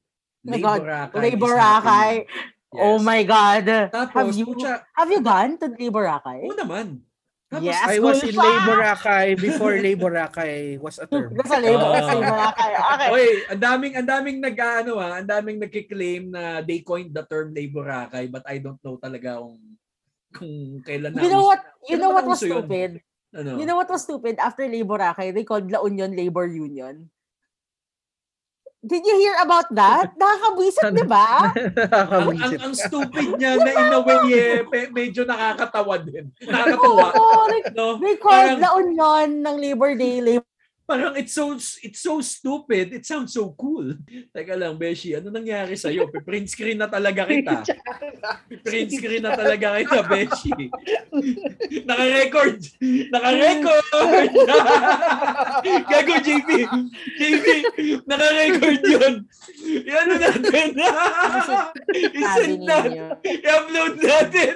[0.47, 2.25] Oh is Boracay.
[2.25, 2.49] happening.
[2.71, 3.03] Oh Yes.
[3.03, 3.65] my God.
[3.91, 6.47] Tapos, have you, putya, have you gone to Lay Boracay?
[6.47, 7.03] oo naman.
[7.51, 7.83] Tapos, Yes.
[7.83, 8.47] I was in Gulfa!
[8.47, 11.35] Lay Boracay before Lay Boracay was a term.
[11.35, 11.59] Nasa Ah.
[11.59, 12.71] Lay Boracay.
[12.79, 13.09] Okay.
[13.11, 17.51] Oy, ang daming ang daming nag-ano ah, ang daming nagki-claim na they coined the term
[17.51, 19.59] Lay Boracay but I don't know talaga kung
[20.31, 21.27] kung kailan na.
[21.27, 21.59] You know what?
[21.91, 22.55] You know what was nauso yun?
[22.63, 22.91] stupid?
[23.35, 23.51] Ano?
[23.59, 24.39] You know what was stupid?
[24.39, 27.11] After Lay Boracay, they called La Union Labor Union.
[28.81, 30.09] Did you hear about that?
[30.19, 31.53] Nakakabwisit, di ba?
[32.17, 36.33] ang, ang, ang stupid niya na in a way eh, pe- medyo nakakatawa din.
[36.41, 37.13] Nakakatawa.
[37.13, 38.01] Oo, like, No?
[38.01, 40.50] they called Parang- La Union ng Labor Day Labor
[40.85, 42.91] Parang it's so it's so stupid.
[42.91, 43.95] It sounds so cool.
[44.35, 46.09] Teka lang, Beshi, ano nangyari sa iyo?
[46.09, 47.63] Print screen na talaga kita.
[48.65, 50.51] Print screen na talaga kita, Beshi.
[51.87, 52.59] Naka-record.
[53.07, 53.87] Naka-record.
[55.91, 56.49] Gago, JP.
[57.15, 57.45] JP,
[58.09, 59.13] naka-record yun.
[59.85, 60.69] Yan na natin.
[61.93, 63.15] I-send natin.
[63.23, 64.55] I-upload natin.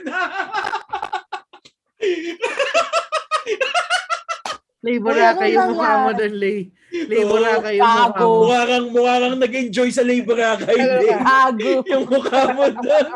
[4.85, 6.69] Lay Ay, lang mukha mo doon, Lay.
[6.93, 8.27] Lay Oo, Boracay yung mukha mo.
[8.45, 11.71] mukha kang, mukha kang nag-enjoy sa labor kay Gago.
[11.91, 13.07] Yung mukha mo doon.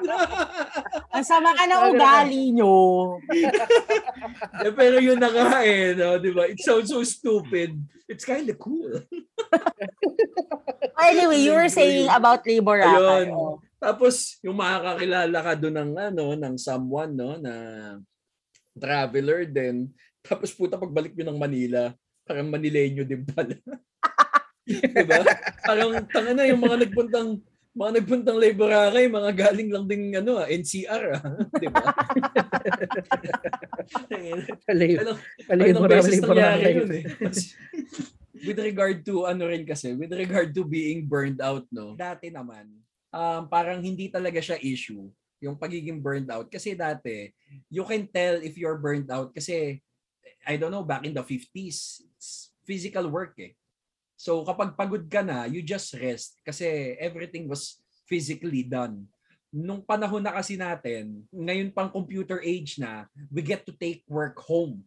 [1.14, 2.74] Ang sama ka ng ugali nyo.
[4.66, 6.18] Eh, Pero yun na nga eh, no?
[6.20, 6.50] di ba?
[6.50, 7.78] It sounds so stupid.
[8.10, 9.06] It's kind of cool.
[11.00, 12.90] Anyway, you were saying about Labor Boracay.
[12.90, 13.28] Ayun.
[13.32, 13.56] Oh.
[13.80, 17.54] Tapos, yung makakakilala ka doon ng, ano, ng someone, no, na
[18.76, 19.88] traveler din.
[20.24, 21.94] Tapos puta pagbalik nyo ng Manila,
[22.28, 23.56] parang Manileño din pala.
[24.70, 25.22] diba?
[25.66, 30.42] Parang tanga na yung mga nagpuntang mga nagpuntang Lay Boracay, mga galing lang ding ano,
[30.42, 31.24] ah, NCR, ah.
[31.54, 31.86] di ba?
[35.00, 35.14] Ano,
[35.48, 37.06] Boracay, beses nangyari yun eh.
[38.50, 41.96] with regard to ano rin kasi, with regard to being burned out, no?
[41.96, 42.68] Dati naman,
[43.14, 45.08] um, parang hindi talaga siya issue
[45.40, 46.52] yung pagiging burned out.
[46.52, 47.32] Kasi dati,
[47.72, 49.80] you can tell if you're burned out kasi,
[50.46, 53.54] I don't know, back in the 50s, it's physical work eh.
[54.20, 59.08] So kapag pagod ka na, you just rest kasi everything was physically done.
[59.50, 64.38] Nung panahon na kasi natin, ngayon pang computer age na, we get to take work
[64.46, 64.86] home.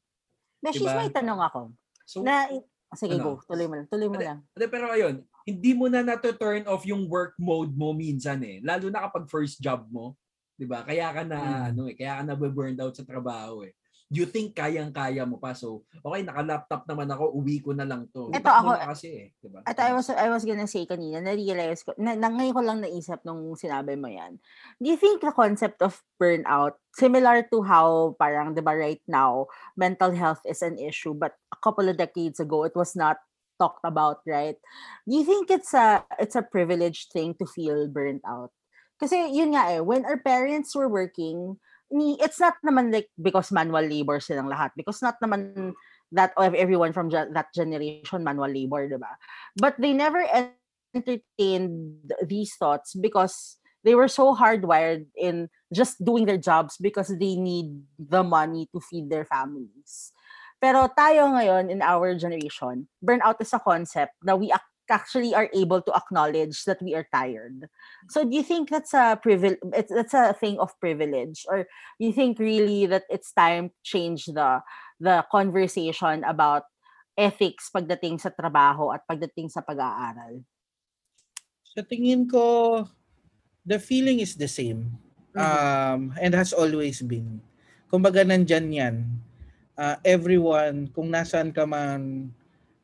[0.63, 0.95] Beshi, Diba?
[0.95, 1.61] may tanong ako.
[2.07, 2.47] So, Na,
[2.95, 3.43] sige, Ano?
[3.43, 3.43] go.
[3.43, 3.87] Tuloy mo lang.
[3.91, 4.39] Tuloy mo lang.
[4.55, 8.63] Hindi, pero ayun, hindi mo na nato-turn off yung work mode mo minsan eh.
[8.63, 10.15] Lalo na kapag first job mo,
[10.55, 10.87] 'di ba?
[10.87, 11.63] Kaya ka na Mm.
[11.75, 13.75] ano eh, kaya ka na burned out sa trabaho eh.
[14.13, 15.57] You think kayang-kaya mo pa.
[15.57, 18.29] So, okay, naka-laptop naman ako, uwi ko na lang to.
[18.29, 19.65] Mo ako- na kasi eh, 'di ba?
[19.65, 22.85] At I was I was gonna say kanina, na-realize ko, na, na ngayon ko lang
[22.85, 24.37] naisip nung sinabi mo yan.
[24.77, 29.49] Do you think the concept of burnout, similar to how parang, di ba right now,
[29.81, 33.17] mental health is an issue, but a couple of decades ago, it was not
[33.57, 34.61] talked about, right?
[35.09, 38.53] Do you think it's a it's a privileged thing to feel burnt out?
[39.01, 41.57] Kasi yun nga eh, when our parents were working,
[41.93, 44.73] ni it's not naman like because manual labor silang lahat.
[44.75, 45.77] Because not naman
[46.13, 49.13] that everyone from that generation manual labor, di ba?
[49.61, 50.25] But they never
[50.93, 57.37] entertained these thoughts because they were so hardwired in just doing their jobs because they
[57.37, 60.13] need the money to feed their families.
[60.63, 64.55] Pero tayo ngayon in our generation, burnout is a concept that we
[64.91, 67.69] actually are able to acknowledge that we are tired.
[68.11, 71.65] So do you think that's a privilege it's that's a thing of privilege or
[71.99, 74.61] do you think really that it's time to change the
[75.01, 76.67] the conversation about
[77.17, 80.41] ethics pagdating sa trabaho at pagdating sa pag-aaral?
[81.73, 82.85] Sa tingin ko,
[83.65, 84.93] the feeling is the same.
[85.33, 87.41] Um, and has always been.
[87.89, 88.97] Kumbaga nandyan yan.
[89.73, 92.29] Uh, everyone, kung nasaan ka man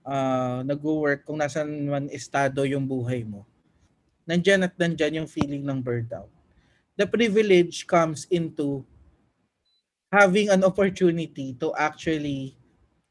[0.08, 3.44] uh, nag-work, kung nasaan man estado yung buhay mo,
[4.24, 6.32] nandyan at nandyan yung feeling ng burnout.
[6.96, 8.82] The privilege comes into
[10.08, 12.56] having an opportunity to actually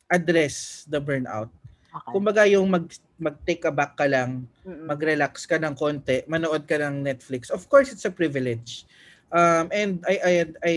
[0.09, 1.53] address the burnout.
[1.87, 2.11] Okay.
[2.11, 4.91] Kumbaga yung mag, mag-take a back ka lang, Mm-mm.
[4.91, 7.47] mag-relax ka ng konti, manood ka ng Netflix.
[7.53, 8.83] Of course, it's a privilege.
[9.31, 10.33] Um, and I I
[10.63, 10.75] I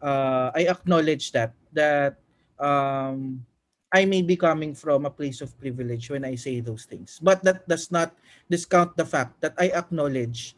[0.00, 2.16] uh, I acknowledge that that
[2.56, 3.44] um,
[3.92, 7.20] I may be coming from a place of privilege when I say those things.
[7.20, 8.16] But that does not
[8.48, 10.56] discount the fact that I acknowledge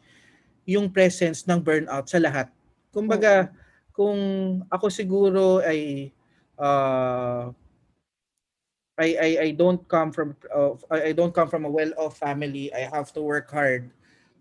[0.63, 2.47] yung presence ng burnout sa lahat.
[2.95, 3.51] Kumbaga,
[3.91, 4.17] kung
[4.71, 6.11] ako siguro ay
[6.55, 7.51] uh,
[8.95, 12.71] I, I I don't come from uh, I I don't come from a well-off family.
[12.71, 13.91] I have to work hard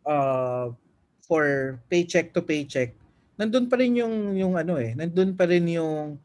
[0.07, 0.70] uh,
[1.26, 2.95] for paycheck to paycheck,
[3.40, 6.20] nandun pa rin yung yung ano eh, nandun pa rin yung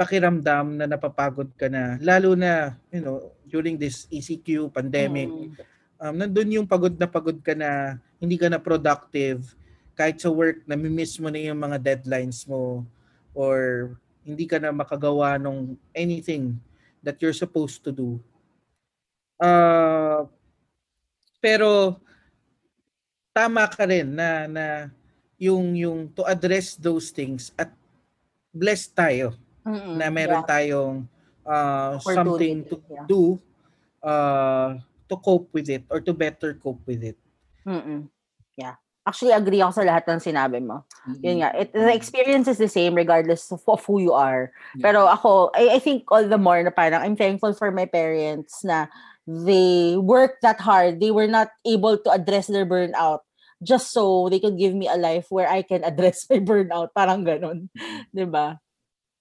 [0.00, 5.28] pakiramdam na napapagod ka na lalo na you know during this ECQ pandemic.
[5.28, 5.52] Mm.
[6.00, 9.52] um, nandun yung pagod na pagod ka na hindi ka na productive
[9.92, 12.88] kahit sa work nami-miss mo na yung mga deadlines mo
[13.36, 13.92] or
[14.24, 16.56] hindi ka na makagawa ng anything
[17.04, 18.16] that you're supposed to do.
[19.36, 20.24] Uh,
[21.44, 22.00] pero
[23.36, 24.64] tama ka rin na na
[25.36, 27.68] yung yung to address those things at
[28.52, 29.36] blessed tayo
[29.66, 29.96] Mm-mm.
[30.00, 30.48] na meron Yeah.
[30.48, 30.96] tayong
[31.44, 33.06] uh, something to Yeah.
[33.08, 33.36] do
[34.00, 37.18] uh, to cope with it or to better cope with it.
[37.66, 38.08] Mm-mm.
[38.56, 38.78] Yeah.
[39.04, 40.84] Actually, agree ako sa lahat ng sinabi mo.
[41.24, 44.52] Yun nga, it, the experience is the same regardless of, of who you are.
[44.76, 44.84] Yeah.
[44.86, 48.60] Pero ako, I, I think all the more na parang I'm thankful for my parents
[48.62, 48.86] na
[49.26, 51.00] they worked that hard.
[51.00, 53.24] They were not able to address their burnout
[53.64, 56.92] just so they could give me a life where I can address my burnout.
[56.94, 57.72] Parang ganun.
[58.14, 58.60] Ba?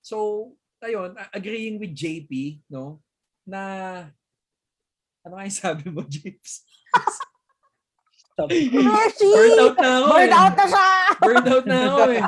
[0.09, 2.97] So, ayun, agreeing with JP, no,
[3.45, 3.61] na,
[5.21, 6.65] ano nga yung sabi mo, James?
[8.49, 9.29] Beshi!
[9.29, 10.25] Burnout na ako eh.
[10.25, 10.89] Burnout na siya!
[11.21, 12.23] Burnout na ako eh.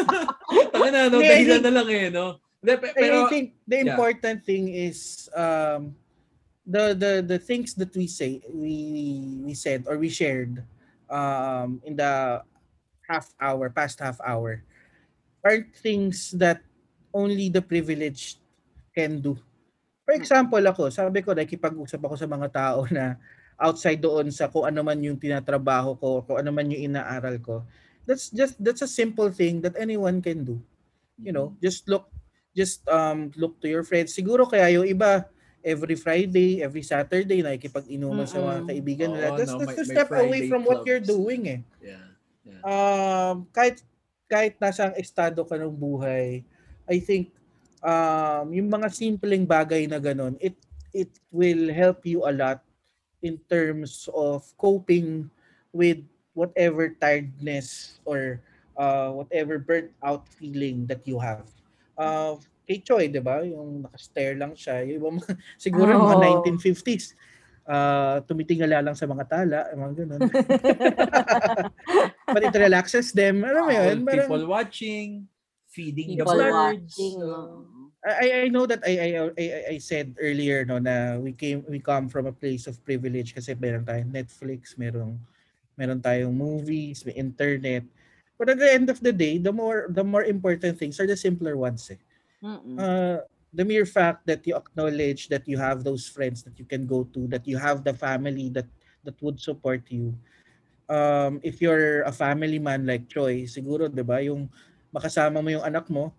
[0.74, 1.18] Taka na, no?
[1.22, 2.26] Dahilan na lang eh, no?
[2.58, 3.86] Hindi, pe- I- Pero, I think the yeah.
[3.94, 5.94] important thing is um,
[6.66, 8.74] the the the things that we say we
[9.46, 10.64] we said or we shared
[11.06, 12.42] um, in the
[13.06, 14.64] half hour past half hour
[15.46, 16.64] are things that
[17.12, 18.40] only the privileged
[18.94, 19.36] can do.
[20.06, 23.18] For example, ako, sabi ko, nakikipag-usap ako sa mga tao na
[23.58, 27.64] outside doon sa kung ano man yung tinatrabaho ko, kung ano man yung inaaral ko.
[28.06, 30.62] That's just that's a simple thing that anyone can do.
[31.18, 32.06] You know, just look
[32.54, 34.14] just um look to your friends.
[34.14, 35.26] Siguro kaya yung iba
[35.66, 39.34] every Friday, every Saturday nakikipag-inuman sa mga kaibigan nila.
[39.34, 41.10] That's, no, that's may- to step away from what you're clubs.
[41.10, 41.60] doing eh.
[41.82, 42.06] yeah.
[42.46, 42.60] yeah.
[42.62, 43.82] Um kahit
[44.30, 46.46] kahit nasa estado ka ng buhay,
[46.86, 47.30] I think
[47.82, 50.54] um yung mga simpleng bagay na ganun, it
[50.90, 52.62] it will help you a lot
[53.20, 55.28] in terms of coping
[55.74, 56.00] with
[56.32, 58.40] whatever tiredness or
[58.76, 61.48] uh, whatever burnt out feeling that you have.
[61.96, 62.36] Uh,
[62.68, 63.40] kay Choi, di ba?
[63.40, 64.84] Yung nakastare lang siya.
[64.84, 66.44] Yung iba mga- siguro yung mga Oo.
[66.44, 67.16] 1950s.
[67.66, 70.20] Uh, tumitingala lang sa mga tala, mga ganun.
[72.30, 73.42] But it relaxes them.
[73.42, 73.82] Alam mo yun?
[73.82, 75.26] All parang- people watching,
[75.76, 76.96] feeding People the birds.
[76.96, 77.20] watching.
[77.20, 77.68] so-
[78.06, 81.82] I I know that I I I, I said earlier no na we came we
[81.82, 85.18] come from a place of privilege kasi meron tayong Netflix, meron
[85.74, 87.82] meron tayong movies, may internet.
[88.38, 91.18] But at the end of the day, the more the more important things are the
[91.18, 91.90] simpler ones.
[91.90, 91.98] Eh.
[92.46, 92.78] Mm-mm.
[92.78, 96.86] Uh, the mere fact that you acknowledge that you have those friends that you can
[96.86, 98.70] go to, that you have the family that
[99.02, 100.14] that would support you.
[100.86, 104.46] Um, if you're a family man like Troy, siguro 'di ba, yung
[104.96, 106.16] makasama mo yung anak mo,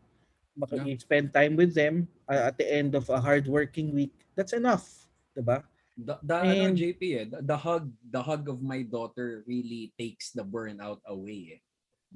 [0.54, 1.02] maka- Yeah.
[1.02, 5.10] spend time with them uh, at the end of a hard working week, that's enough,
[5.34, 5.66] 'di ba?
[5.98, 9.90] The, the ano, And- JP eh, the, the hug, the hug of my daughter really
[9.98, 11.62] takes the burnout away eh.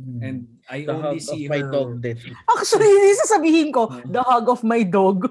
[0.02, 2.16] And I the only hug of see my her dog din.
[2.58, 5.28] Actually, hindi sasabihin ko, the hug of my dog.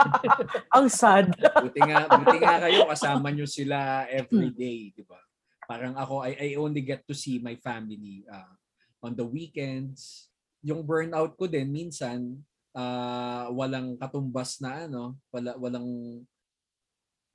[0.76, 1.34] Ang sad.
[1.34, 5.18] buti nga, buti nga kayo kasama nyo sila every day, di ba?
[5.66, 8.54] Parang ako, I, I only get to see my family uh,
[9.02, 10.27] on the weekends.
[10.66, 12.42] Yung burnout ko din, minsan,
[12.74, 15.90] uh, walang katumbas na ano, wala, walang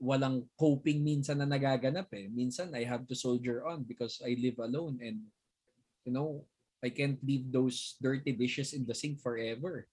[0.03, 2.27] walang coping minsan na nagaganap eh.
[2.27, 5.23] Minsan, I have to soldier on because I live alone and,
[6.03, 6.43] you know,
[6.83, 9.87] I can't leave those dirty dishes in the sink forever.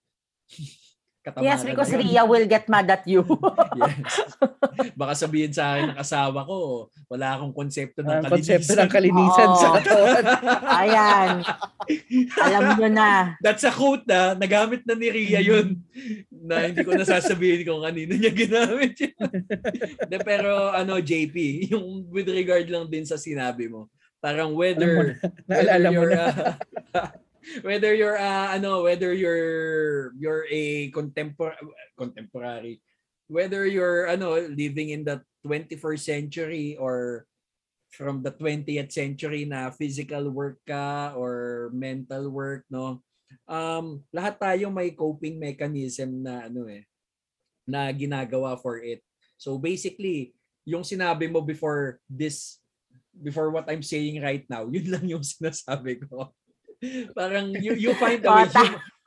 [1.21, 2.03] Katamaran Yes, because na yun.
[2.09, 3.21] Ria will get mad at you.
[3.81, 4.25] yes.
[4.97, 8.57] Baka sabihin sa akin ng asawa ko, wala akong konsepto ng Ang kalinisan.
[8.57, 9.75] konsepto ng kalinisan sa Oo.
[9.77, 10.25] katawan.
[10.81, 11.31] Ayan.
[12.41, 13.09] Alam nyo na.
[13.45, 15.85] That's a quote na nagamit na ni Ria yun.
[16.33, 19.29] na hindi ko nasasabihin kung kanino niya ginamit yun.
[20.09, 21.37] De, pero ano, JP,
[21.69, 23.93] yung with regard lang din sa sinabi mo,
[24.25, 26.25] parang whether, Naalala mo you're, na.
[26.97, 27.09] uh,
[27.63, 31.59] whether you're uh, ano whether you're you're a contempor-
[31.99, 32.83] contemporary
[33.31, 37.25] whether you're ano living in the 21st century or
[37.91, 43.03] from the 20th century na physical work ka or mental work no?
[43.47, 46.87] Um lahat tayo may coping mechanism na ano eh
[47.67, 49.03] na ginagawa for it.
[49.39, 50.35] So basically
[50.67, 52.59] yung sinabi mo before this
[53.11, 56.31] before what I'm saying right now yun lang yung sinasabi ko
[57.19, 58.49] parang you, you find a way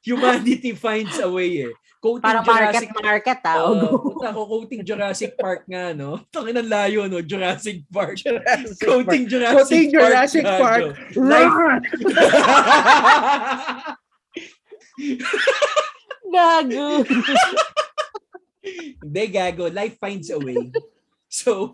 [0.03, 1.71] humanity finds a way eh.
[2.03, 3.63] Quoting Para market market ah.
[3.63, 6.19] Oh, puta ko quoting Jurassic Park nga no.
[6.35, 8.19] Tangin ang layo no, Jurassic Park.
[8.19, 9.07] Jurassic Park.
[9.07, 10.11] Quoting Jurassic Quoting Park.
[10.11, 10.59] Jurassic gago.
[10.59, 10.99] Park.
[11.15, 11.55] Life
[16.33, 17.05] Gago.
[18.99, 19.71] Hindi, gago.
[19.71, 20.73] Life finds a way.
[21.29, 21.69] So,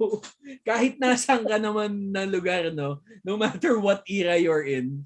[0.63, 5.03] kahit nasaan ka naman na lugar, no, no matter what era you're in,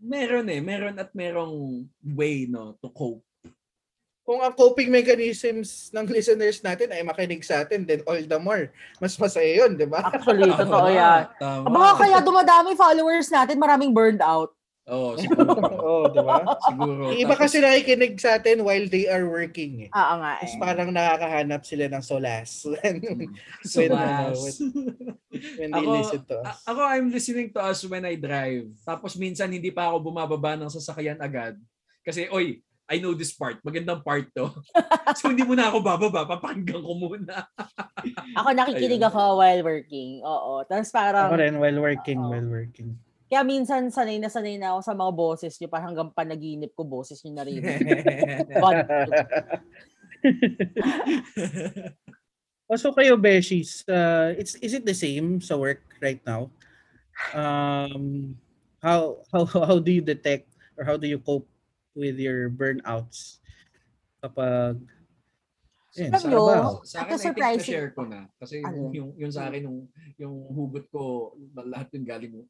[0.00, 3.22] meron eh, meron at merong way, no, to cope.
[4.24, 8.70] Kung ang coping mechanisms ng listeners natin ay makinig sa atin, then all the more.
[9.02, 10.06] Mas masaya yun, di ba?
[10.06, 11.26] Actually, totoo yan.
[11.34, 11.66] Tama.
[11.66, 14.54] Baka kaya dumadami followers natin, maraming burned out.
[14.88, 15.50] Oo, siguro.
[15.60, 16.40] Oo, di ba?
[16.64, 17.02] siguro.
[17.12, 19.86] Iba Tapos, kasi nakikinig sa atin while they are working.
[19.86, 19.90] Eh.
[19.92, 20.60] Oo nga Tapos eh.
[20.60, 22.96] parang nakakahanap sila ng solas when,
[23.60, 24.58] so, when, mas-
[25.54, 26.58] when they Ako- listen to us.
[26.64, 28.72] Ako, I'm listening to us when I drive.
[28.82, 31.54] Tapos minsan hindi pa ako bumababa ng sasakyan agad.
[32.00, 32.58] Kasi, oy,
[32.90, 33.62] I know this part.
[33.62, 34.50] Magandang part to.
[35.14, 36.26] so hindi mo na ako bababa.
[36.26, 37.46] Papakinggan ko muna.
[38.34, 39.06] Ako nakikinig Ayun.
[39.06, 40.18] ako while working.
[40.26, 40.66] Oo.
[40.66, 42.34] Tapos parang, Ako rin, while working, Oo.
[42.34, 42.98] while working.
[43.30, 45.70] Kaya minsan sanay na sanay na ako sa mga boses nyo.
[45.70, 47.78] Parang hanggang panaginip ko boses nyo narinig.
[52.70, 56.50] Also kayo, Beshies, uh, it's, is it the same sa work right now?
[57.34, 58.34] Um,
[58.82, 61.46] how, how, how do you detect or how do you cope
[61.94, 63.42] with your burnouts
[64.22, 64.78] kapag
[65.98, 66.70] Alam sa trabaho?
[66.86, 68.30] Sa akin, I think na-share ko na.
[68.38, 68.90] Kasi Ano?
[68.90, 69.78] yung, yung, yung sa akin, yung,
[70.14, 72.42] yung hugot ko, lahat yung galing mo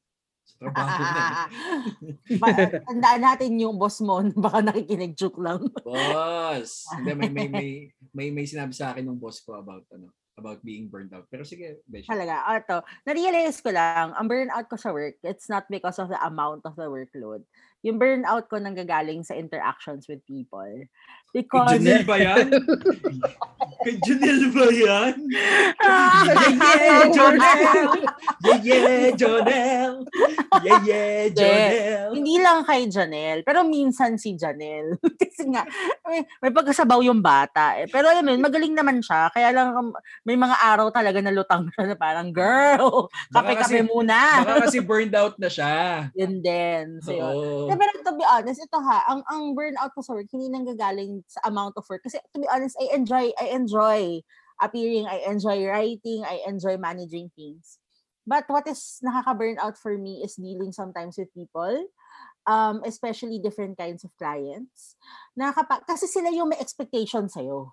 [0.50, 1.22] sa Ah, trabaho ah, na.
[1.22, 1.48] ah.
[2.42, 5.62] Ba- Tandaan natin yung boss mo, baka nakikinig joke lang.
[5.86, 6.90] Boss!
[6.90, 7.70] Hindi, may, may, may,
[8.10, 11.28] may, may sinabi sa akin ng boss ko about ano about being burned out.
[11.28, 12.08] Pero sige, Beshi.
[12.08, 12.80] Talaga, ah, ito.
[13.04, 16.72] Na-realize ko lang, ang burnout ko sa work, it's not because of the amount of
[16.80, 17.44] the workload.
[17.84, 20.64] Yung burnout ko nanggagaling sa interactions with people.
[21.30, 22.46] Kay Because, Janelle ba yan?
[23.86, 25.14] Kay Janelle ba yan?
[25.78, 26.26] Ah!
[26.26, 27.94] Yeah, yeah, Jonelle!
[28.42, 29.98] Yeah, yeah, Jonelle!
[30.66, 32.12] Yeah, yeah, Jonelle!
[32.18, 34.98] hindi lang kay Janelle, pero minsan si Janelle.
[35.22, 35.62] Kasi nga,
[36.02, 37.78] may, may pagkasabaw yung bata.
[37.78, 37.86] Eh.
[37.86, 39.30] Pero alam mo, yun, magaling naman siya.
[39.30, 39.94] Kaya lang, um,
[40.26, 44.42] may mga araw talaga na lutang siya na parang, girl, kape-kape muna.
[44.42, 46.10] Baka kasi burned out na siya.
[46.18, 46.98] Yun din.
[47.06, 47.22] So, yun.
[47.22, 47.70] Oo.
[47.70, 51.19] Yeah, pero to be honest, ito ha, ang ang burnout ko sa work, hindi nanggagaling
[51.26, 52.02] sa amount of work.
[52.04, 54.22] Kasi to be honest, I enjoy, I enjoy
[54.60, 57.80] appearing, I enjoy writing, I enjoy managing things.
[58.28, 61.88] But what is nakaka-burnout for me is dealing sometimes with people,
[62.46, 64.94] um, especially different kinds of clients.
[65.34, 67.72] Nakaka- kasi sila yung may expectation sa'yo.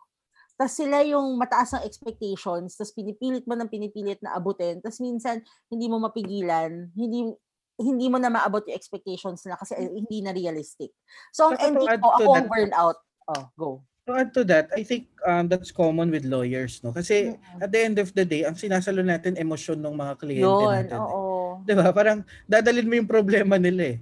[0.58, 5.45] Tapos sila yung mataas ang expectations, tapos pinipilit mo ng pinipilit na abutin, tapos minsan
[5.70, 7.30] hindi mo mapigilan, hindi
[7.78, 10.98] hindi mo na maabot yung expectations na kasi hindi na realistic.
[11.30, 12.98] So, ang to ending ko, ako ang burnout.
[13.28, 13.69] Oh, go.
[14.07, 16.95] To add to that, I think um, that's common with lawyers, no?
[16.95, 20.71] Kasi at the end of the day, ang sinasalo natin emosyon ng mga kliyente Yun,
[20.71, 20.95] natin.
[20.95, 21.03] eh.
[21.03, 21.59] oo.
[21.67, 21.91] 'Di ba?
[21.91, 23.97] Parang dadalhin mo yung problema nila eh.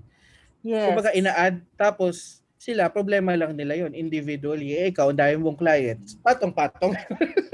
[0.61, 0.93] Yes.
[0.93, 4.73] Kumbaga ina-add tapos sila problema lang nila yon individually.
[4.73, 6.17] Eh, ikaw, ang dami mong clients.
[6.25, 6.97] Patong-patong.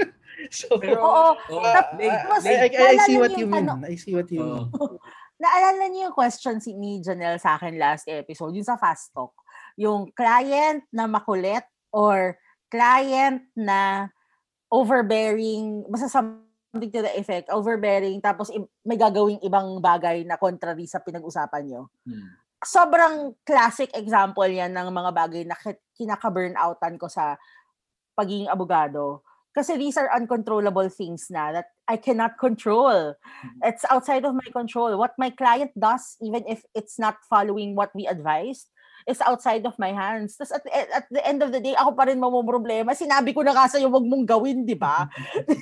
[0.56, 1.36] so, Pero, Oo.
[1.36, 3.68] oh, uh, Lay, I, Lay, I, I see what you mean.
[3.68, 4.72] ano- I see what you mean.
[5.42, 9.36] Naalala niyo yung question si ni Janelle sa akin last episode, yung sa Fast Talk.
[9.78, 12.36] Yung client na makulit or
[12.72, 14.08] client na
[14.72, 18.48] overbearing, basta something to the effect, overbearing, tapos
[18.80, 21.82] may gagawing ibang bagay na contrary sa pinag-usapan nyo.
[22.08, 22.42] Hmm.
[22.62, 27.34] sobrang classic example yan ng mga bagay na ki- kinaka-burnoutan ko sa
[28.14, 29.26] pagiging abogado.
[29.52, 33.12] Kasi these are uncontrollable things na that I cannot control.
[33.60, 34.96] It's outside of my control.
[34.96, 38.72] What my client does, even if it's not following what we advised,
[39.06, 40.36] is outside of my hands.
[40.38, 42.94] Tapos at, the e- at the end of the day, ako pa rin problema.
[42.94, 45.06] Sinabi ko na nga sa'yo, wag mong gawin, di ba?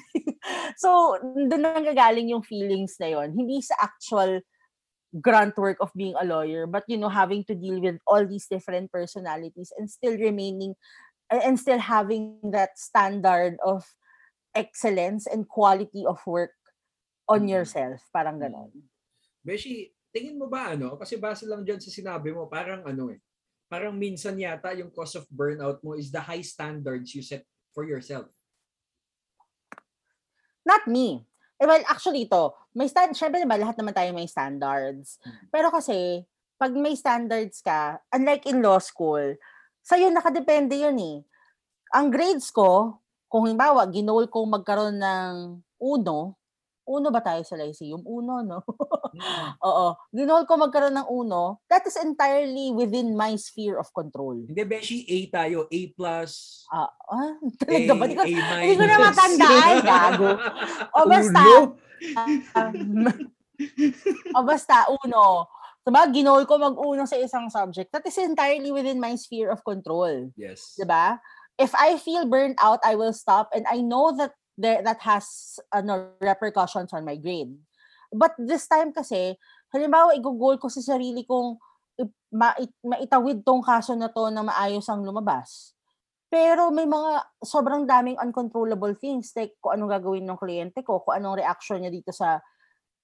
[0.82, 4.41] so, doon nanggagaling yung feelings na yon Hindi sa actual
[5.18, 8.47] grunt work of being a lawyer, but you know, having to deal with all these
[8.47, 10.78] different personalities and still remaining
[11.30, 13.86] and still having that standard of
[14.55, 16.55] excellence and quality of work
[17.30, 17.51] on Mhm.
[17.55, 18.03] yourself.
[18.11, 18.70] Parang ganon.
[19.43, 20.99] Beshi, tingin mo ba ano?
[20.99, 23.18] Kasi base lang dyan sa sinabi mo, parang ano eh.
[23.71, 27.87] Parang minsan yata yung cause of burnout mo is the high standards you set for
[27.87, 28.27] yourself.
[30.66, 31.23] Not me.
[31.61, 35.23] Eh, well, actually ito, may stand, syempre diba, lahat naman tayo may standards.
[35.55, 36.27] Pero kasi,
[36.59, 39.39] pag may standards ka, unlike in law school,
[39.87, 41.18] sa'yo nakadepende yun eh.
[41.95, 42.99] Ang grades ko,
[43.31, 46.39] kung halimbawa, ginol kong magkaroon ng uno,
[46.91, 48.03] uno ba tayo sa Lyceum?
[48.03, 48.59] Uno, no?
[49.70, 49.95] Oo.
[50.11, 51.62] Ginol ko magkaroon ng uno.
[51.70, 54.43] That is entirely within my sphere of control.
[54.43, 55.70] Hindi, Beshi, A tayo.
[55.70, 56.66] A plus.
[56.66, 58.05] Ah, ah A, talaga ba?
[58.11, 58.62] Ko, A minus.
[58.66, 60.30] hindi ko na matandaan, gago.
[60.99, 61.43] O basta,
[62.59, 63.07] um,
[64.34, 64.76] o basta,
[65.07, 65.47] uno.
[65.80, 67.88] Diba, ginol ko mag-uno sa isang subject.
[67.95, 70.28] That is entirely within my sphere of control.
[70.34, 70.76] yes.
[70.76, 71.22] Diba?
[71.61, 75.56] If I feel burnt out, I will stop and I know that there, that has
[75.72, 77.56] ano, repercussions on my grade.
[78.12, 79.40] But this time kasi,
[79.72, 81.56] halimbawa, igugol ko sa sarili kong
[82.32, 85.74] ma- maitawid tong kaso na to na maayos ang lumabas.
[86.30, 91.18] Pero may mga sobrang daming uncontrollable things like kung anong gagawin ng kliyente ko, kung
[91.18, 92.38] anong reaction niya dito sa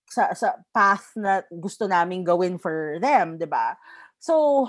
[0.06, 3.74] sa sa path na gusto naming gawin for them, 'di ba?
[4.22, 4.66] So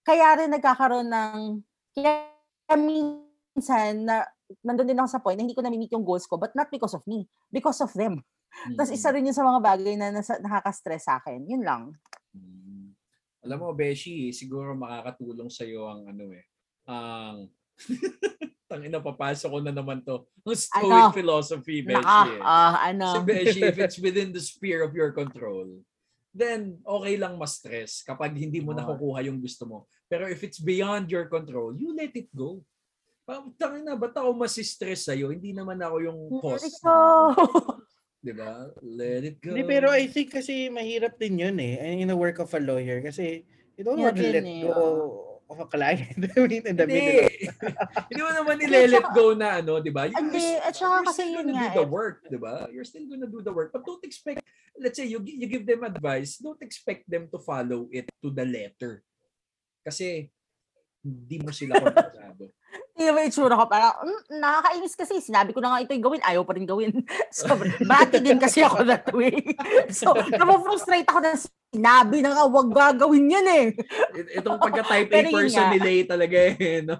[0.00, 1.60] kaya rin nagkakaroon ng
[1.92, 2.24] kaya
[2.72, 4.24] minsan na
[4.62, 6.94] nandun din ako sa point na hindi ko na-meet yung goals ko but not because
[6.94, 8.22] of me, because of them.
[8.78, 11.42] Tapos isa rin yun sa mga bagay na nasa, nakaka-stress sa akin.
[11.42, 11.82] Yun lang.
[12.30, 12.94] Mm.
[13.44, 16.44] Alam mo, Beshi, siguro makakatulong sa iyo ang ano eh.
[16.86, 17.50] Ang
[18.64, 20.24] Tangina, papasok ko na naman to.
[20.42, 21.12] Ang stoic Ano?
[21.12, 22.00] philosophy, Beshi.
[22.00, 22.40] Eh.
[22.40, 23.06] ah, Si ano.
[23.20, 25.68] Beshi, if it's within the sphere of your control,
[26.32, 29.78] then okay lang ma-stress kapag hindi mo nakukuha yung gusto mo.
[30.08, 32.64] Pero if it's beyond your control, you let it go.
[33.24, 35.32] Pa- Tangina, ba't ako masistress sa'yo?
[35.32, 36.68] Hindi naman ako yung cause.
[36.84, 36.92] So,
[38.24, 38.72] Di ba?
[38.80, 39.52] Let it go.
[39.52, 41.76] Hindi, pero I think kasi mahirap din yun eh.
[42.00, 43.04] In the work of a lawyer.
[43.04, 43.44] Kasi
[43.76, 45.44] you don't want to let eh, go oo.
[45.52, 46.16] of a client.
[46.32, 47.04] I mean, in the Hindi.
[47.04, 47.28] middle
[48.08, 50.08] Hindi mo naman nile-let go na ano, di ba?
[50.08, 51.92] You're, Hindi, you're at saka you're kasi still yun gonna nga do the eh.
[51.92, 52.54] work, di ba?
[52.72, 53.76] You're still gonna do the work.
[53.76, 54.40] But don't expect,
[54.80, 58.48] let's say, you, you give them advice, don't expect them to follow it to the
[58.48, 59.04] letter.
[59.84, 60.32] Kasi,
[61.04, 62.48] hindi mo sila kontrolado.
[62.94, 63.66] Hindi naman itsura ko.
[63.66, 65.18] Parang, mm, nakakainis kasi.
[65.18, 66.22] Sinabi ko na nga ito'y gawin.
[66.22, 66.94] Ayaw pa rin gawin.
[67.34, 69.34] So, bati din kasi ako that way.
[69.90, 71.34] So, napofrustrate ako na
[71.74, 73.66] sinabi na nga, huwag gagawin yan eh.
[74.14, 75.74] It- Itong pagka-type A person nga.
[75.74, 76.94] ni Lay talaga eh, no?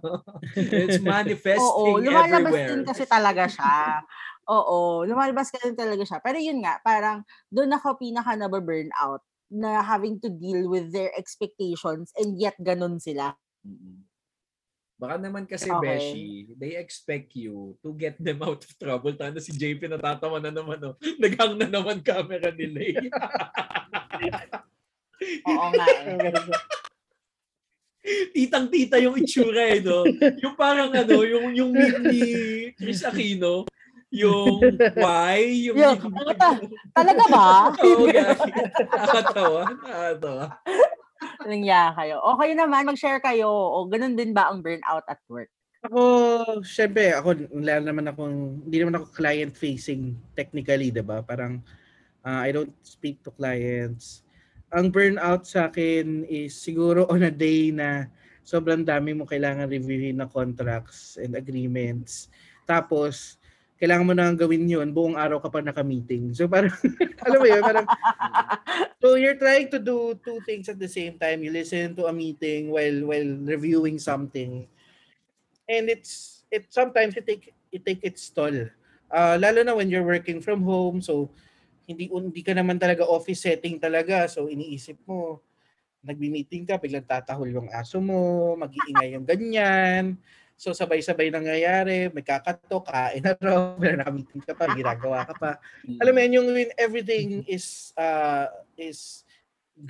[0.58, 2.68] It's manifesting Oo, lumalabas everywhere.
[2.74, 4.02] din kasi talaga siya.
[4.50, 6.18] Oo, lumalabas kasi talaga siya.
[6.18, 7.22] Pero yun nga, parang
[7.54, 12.98] doon ako pinaka na-burn out na having to deal with their expectations and yet ganun
[12.98, 13.38] sila.
[13.62, 14.02] Mm-mm.
[14.94, 15.82] Baka naman kasi, Okay.
[15.82, 19.10] Beshi, they expect you to get them out of trouble.
[19.12, 20.94] Tanda si JP natatawa na naman, no?
[21.20, 22.94] Naghang na naman camera ni Lay.
[25.50, 26.30] Oo nga eh.
[28.30, 30.04] Titang-tita yung itsura eh, no?
[30.44, 32.22] Yung parang ano, yung, yung meme ni
[32.76, 33.64] Chris Aquino,
[34.12, 34.60] yung
[34.94, 35.74] why, yung...
[35.74, 36.60] Yung, yung- ano ta-
[36.94, 37.72] Talaga ba?
[37.82, 38.38] Oo, guys.
[38.78, 39.62] Nakakatawa.
[39.66, 40.44] Nakakatawa.
[41.44, 42.20] Nangya kayo.
[42.22, 43.48] O kayo naman, mag-share kayo.
[43.48, 45.50] O ganun din ba ang burnout at work?
[45.84, 46.00] Ako,
[46.64, 51.20] syempre, ako, wala naman akong, hindi naman ako client-facing technically, di ba?
[51.20, 51.60] Parang,
[52.24, 54.24] uh, I don't speak to clients.
[54.72, 58.08] Ang burnout sa akin is siguro on a day na
[58.40, 62.32] sobrang dami mo kailangan reviewin na contracts and agreements.
[62.64, 63.36] Tapos,
[63.80, 66.30] kailangan mo na gawin yun, buong araw ka pa naka-meeting.
[66.32, 66.72] So parang,
[67.26, 67.86] alam mo yun, parang,
[69.02, 71.42] so you're trying to do two things at the same time.
[71.42, 74.70] You listen to a meeting while while reviewing something
[75.68, 78.68] and it's it sometimes it take it take its toll.
[79.08, 81.30] Uh, lalo na when you're working from home, so
[81.84, 84.28] hindi hindi ka naman talaga office setting talaga.
[84.28, 85.40] So iniisip mo,
[86.04, 90.18] nagbi-meeting ka, biglang tatahol yung aso mo, mag-iingay yung ganyan.
[90.64, 95.60] So sabay-sabay nangyayari, may kakato, kain na raw, naka-meeting ka pa, ginagawa ka pa.
[96.00, 98.48] Alam mo yun, yung when everything is uh,
[98.80, 99.28] is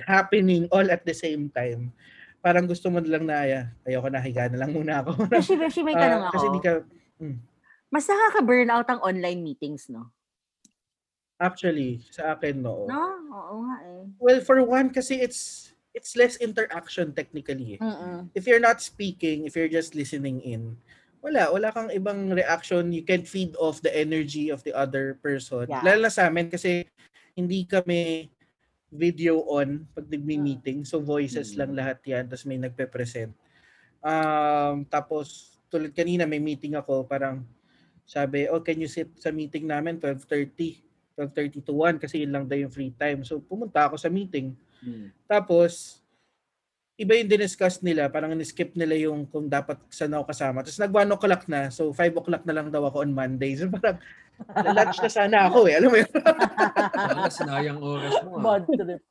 [0.03, 1.95] happening all at the same time.
[2.43, 5.31] Parang gusto mo lang na, "Ay, ayoko na, higa na lang muna ako.
[5.31, 6.33] Beshi, Beshi, may tanong ako.
[6.35, 6.83] kasi di ka,
[7.87, 10.11] Mas nakaka-burnout ang online meetings, no?
[11.39, 12.87] actually, sa akin, no.
[12.87, 13.03] No?
[13.31, 14.03] Oo nga eh.
[14.19, 17.79] Well, for one, kasi it's it's less interaction technically.
[17.79, 17.81] eh.
[17.81, 18.27] Mm-mm.
[18.35, 20.75] If you're not speaking, if you're just listening in,
[21.23, 22.91] wala, wala kang ibang reaction.
[22.91, 25.71] You can't feed off the energy of the other person.
[25.71, 25.81] Yeah.
[25.81, 26.83] Lalo na sa amin kasi
[27.33, 28.27] hindi kami
[28.91, 30.83] video on pag nagmi-meeting.
[30.83, 31.57] So voices Mm.
[31.57, 32.23] lang lahat yan.
[32.27, 33.31] Tapos may nagpe-present.
[34.05, 37.41] Um, tapos tulad kanina may meeting ako parang
[38.05, 40.83] sabi, oh can you sit sa meeting namin 12.30?
[41.17, 43.23] 12.30 to 1 kasi yun lang daw yung free time.
[43.25, 44.53] So pumunta ako sa meeting.
[44.85, 45.09] Mm.
[45.25, 45.99] Tapos,
[46.95, 50.63] iba yung diniscuss nila, parang skip nila yung kung dapat saan ako kasama.
[50.63, 53.59] Tapos nag 1 o'clock na, so 5 o'clock na lang daw ako on Monday.
[53.59, 53.99] So parang,
[54.55, 56.11] lunch na sana ako eh, alam mo yun.
[57.19, 58.39] Baka sinayang oras mo.
[58.39, 58.43] Ah.
[58.43, 59.03] Bad trip.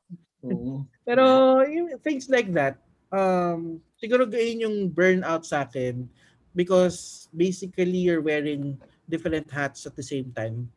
[0.45, 0.85] Oo.
[1.05, 1.25] Pero
[1.69, 2.81] yung things like that,
[3.13, 6.09] um, siguro gain yung burnout sa akin
[6.57, 10.73] because basically you're wearing different hats at the same time.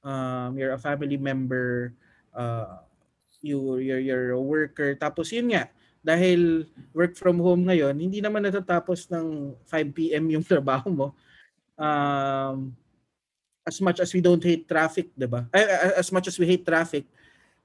[0.00, 1.92] Um, you're a family member,
[2.32, 2.87] uh,
[3.40, 5.70] you you're, you're a worker tapos yun nga
[6.02, 6.64] dahil
[6.94, 11.06] work from home ngayon hindi naman natatapos ng 5 PM yung trabaho mo
[11.78, 12.74] um
[13.62, 15.46] as much as we don't hate traffic 'di ba
[15.94, 17.06] as much as we hate traffic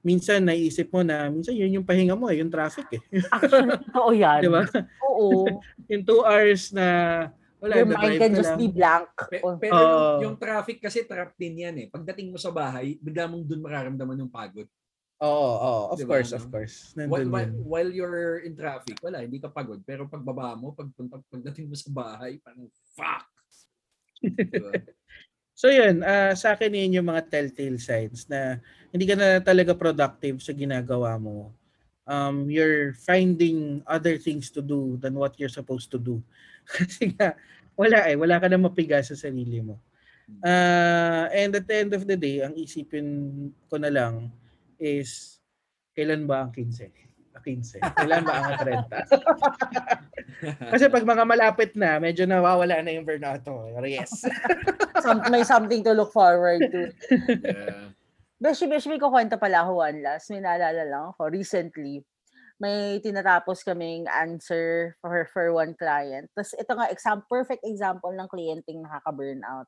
[0.04, 3.02] minsan naisip mo na minsan yun yung pahinga mo eh, yung traffic eh
[3.32, 4.40] Actually, totoo yan.
[4.44, 4.62] 'di ba
[5.08, 5.48] Oo.
[5.90, 6.86] yung 2 hours na
[7.64, 8.60] wala Your na mind can just lang.
[8.60, 9.08] be blank.
[9.32, 9.56] Pe- Oh.
[9.56, 9.88] pero Oo.
[9.88, 11.86] yung, yung traffic kasi trap din yan eh.
[11.88, 14.68] Pagdating mo sa bahay, bigla mong dun mararamdaman yung pagod.
[15.24, 16.36] Oo, oo, of Diba, course, no?
[16.36, 16.92] of course.
[16.92, 17.64] While, Nandun while, yun.
[17.64, 19.80] while you're in traffic, wala, hindi ka pagod.
[19.88, 23.24] Pero pagbaba mo, pag, pag, pagdating mo sa bahay, parang fuck.
[24.20, 24.72] Diba?
[25.54, 28.58] So yun, ah, sa akin yun yung mga telltale signs na
[28.90, 31.54] hindi ka na talaga productive sa ginagawa mo.
[32.10, 36.18] Um, you're finding other things to do than what you're supposed to do.
[36.66, 37.38] Kasi nga,
[37.78, 39.78] wala eh, wala ka na mapiga sa sarili mo.
[40.42, 43.06] Ah, and at the end of the day, ang isipin
[43.70, 44.34] ko na lang
[44.84, 45.40] is,
[45.96, 46.92] kailan ba ang 15?
[47.32, 47.80] Ah, 15.
[47.80, 48.84] Kailan ba ang 30?
[50.76, 53.40] Kasi pag mga malapit na, medyo nawawala na yung burnout.
[53.88, 54.28] Yes.
[55.04, 56.92] Some, may something to look forward to.
[57.08, 57.96] Yeah.
[58.44, 60.28] Beshi, beshi, may kukwento pala ako one last.
[60.28, 61.32] May naalala lang ako.
[61.32, 62.04] Recently,
[62.60, 66.30] may tinatapos kaming answer for, for one client.
[66.36, 69.66] Tapos ito nga, exam, perfect example ng kliyenteng nakaka-burnout.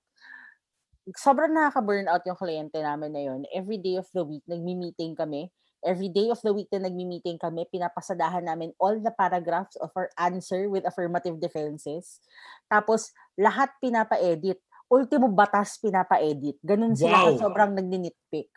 [1.14, 3.46] Sobrang nakaka-burnout yung kliyente namin na yun.
[3.54, 5.54] Every day of the week, nagmi-meeting kami.
[5.86, 10.10] Every day of the week na nagmi-meeting kami, pinapasadahan namin all the paragraphs of our
[10.18, 12.18] answer with affirmative defenses.
[12.66, 14.58] Tapos, lahat pinapa-edit.
[14.90, 16.58] Ultimo batas pinapa-edit.
[16.66, 17.38] Ganun sila Wow.
[17.38, 18.50] sobrang nagninitpick.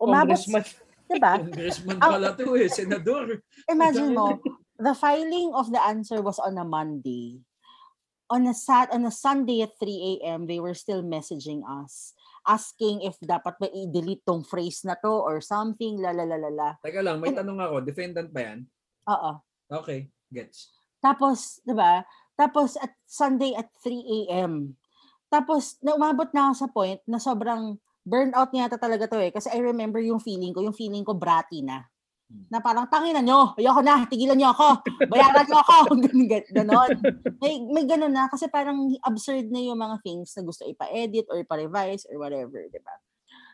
[0.00, 0.64] Umabot, Congressman.
[1.10, 1.32] diba?
[1.36, 3.44] Congressman pala to eh, senador.
[3.68, 4.40] Imagine mo,
[4.80, 7.44] the filing of the answer was on a Monday.
[8.30, 12.14] On a sat on a Sunday at 3 a.m., they were still messaging us
[12.48, 16.50] asking if dapat ba i-delete tong phrase na to or something, la la la la
[16.50, 16.70] la.
[16.80, 18.58] Teka lang, may tanong ako, defendant ba yan?
[19.08, 19.32] Oo.
[19.70, 20.72] Okay, gets.
[21.00, 22.04] Tapos, 'di ba?
[22.36, 24.76] Tapos at Sunday at 3 a.m.
[25.28, 29.52] Tapos na umabot na ako sa point na sobrang burnout niya talaga to eh kasi
[29.52, 31.84] I remember yung feeling ko, yung feeling ko bratty na.
[32.50, 34.68] Na parang tangin na nyo, ayoko na, tigilan nyo ako,
[35.10, 35.76] bayaran nyo ako,
[36.30, 36.90] Gan- ganon.
[37.42, 41.42] May, may ganon na kasi parang absurd na yung mga things na gusto ipa-edit or
[41.42, 42.94] ipa-revise or whatever, di ba?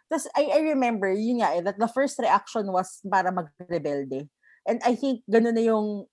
[0.08, 4.28] Tapos I, I remember, yun nga eh, that the first reaction was para mag-rebelde.
[4.64, 6.08] And I think ganun na yung,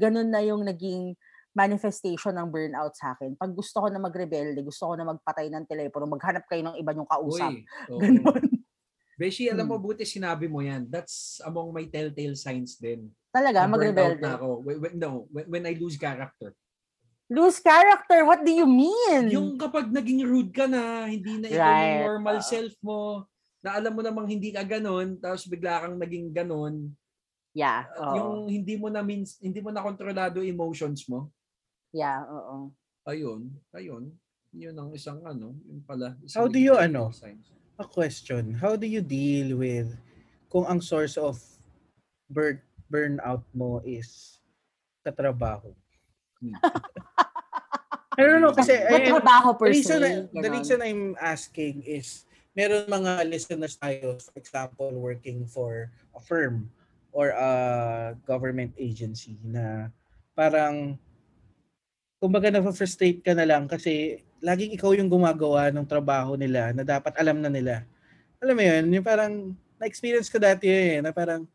[0.00, 1.16] ganun na yung naging
[1.56, 3.32] manifestation ng burnout sa akin.
[3.32, 6.92] Pag gusto ko na magrebelde, gusto ko na magpatay ng telepono, maghanap kayo ng iba
[6.92, 7.48] yung kausap.
[7.48, 8.00] Uy, oo.
[8.04, 8.44] Ganon.
[9.16, 9.84] Beshi, alam mo, Hmm.
[9.88, 10.84] buti sinabi mo yan.
[10.92, 13.08] That's among my telltale signs din.
[13.32, 14.20] Talaga, magrebelde.
[14.20, 14.48] na ako.
[14.60, 16.52] When, when, no, when, when I lose character.
[17.32, 19.32] Lose character, what do you mean?
[19.32, 22.46] Yung kapag naging rude ka na, hindi na ikaw Right, yung normal oo.
[22.46, 23.24] self mo,
[23.64, 26.94] na alam mo namang hindi ka ganon, tapos bigla kang naging ganon,
[27.50, 31.32] yeah, uh, yung hindi mo na means, hindi mo na kontrolado emotions mo,
[31.90, 32.70] Yeah, oo.
[33.08, 34.12] ayun, ayun,
[34.54, 36.14] yun ang isang ano, yun pala.
[36.14, 37.10] How isang do you, ano?
[37.10, 37.55] signs.
[37.76, 38.56] A question.
[38.56, 39.92] How do you deal with
[40.48, 41.36] kung ang source of
[42.32, 44.40] burn burnout mo is
[45.04, 45.76] sa trabaho?
[46.40, 46.56] Hmm.
[48.16, 51.84] I don't know kasi Sa I- trabaho per the reason, se, the reason I'm asking
[51.84, 52.24] is
[52.56, 56.72] meron mga listeners tayo, for example, working for a firm
[57.12, 57.50] or a
[58.24, 59.92] government agency na
[60.32, 60.96] parang
[62.26, 67.14] kumbaga na-frustrate ka na lang kasi laging ikaw yung gumagawa ng trabaho nila na dapat
[67.14, 67.86] alam na nila.
[68.42, 71.46] Alam mo yun, yung parang na-experience ko dati eh, na parang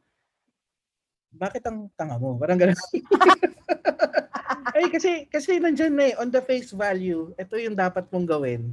[1.36, 2.40] bakit ang tanga mo?
[2.40, 2.76] Parang gano'n.
[4.76, 8.72] Ay, kasi, kasi nandyan na eh, on the face value, ito yung dapat mong gawin.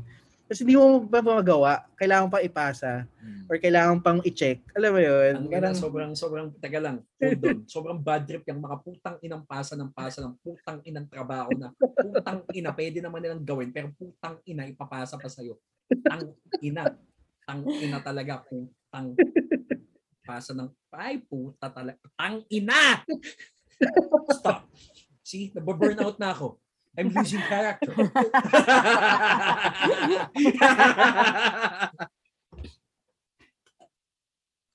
[0.48, 3.44] Kasi hindi mo ba magawa, kailangan pa ipasa Hmm.
[3.52, 4.64] or kailangan pang i-check.
[4.72, 5.32] Alam mo yun?
[5.36, 7.58] Ang Parang, sobrang, sobrang, taga lang, hold on.
[7.76, 11.68] Sobrang bad trip yung mga putang inang pasa ng pasa ng putang inang trabaho na
[11.76, 15.60] putang ina, pwede naman nilang gawin, pero putang ina, ipapasa pa sa'yo.
[16.00, 16.32] Tang
[16.64, 16.96] ina.
[17.44, 18.40] Tang ina talaga.
[18.48, 19.12] Putang
[20.24, 22.00] pasa ng, ay puta talaga.
[22.16, 23.04] Tang ina!
[24.32, 24.64] Stop.
[25.20, 26.56] See, nababurn out na ako.
[26.98, 27.94] I'm losing character.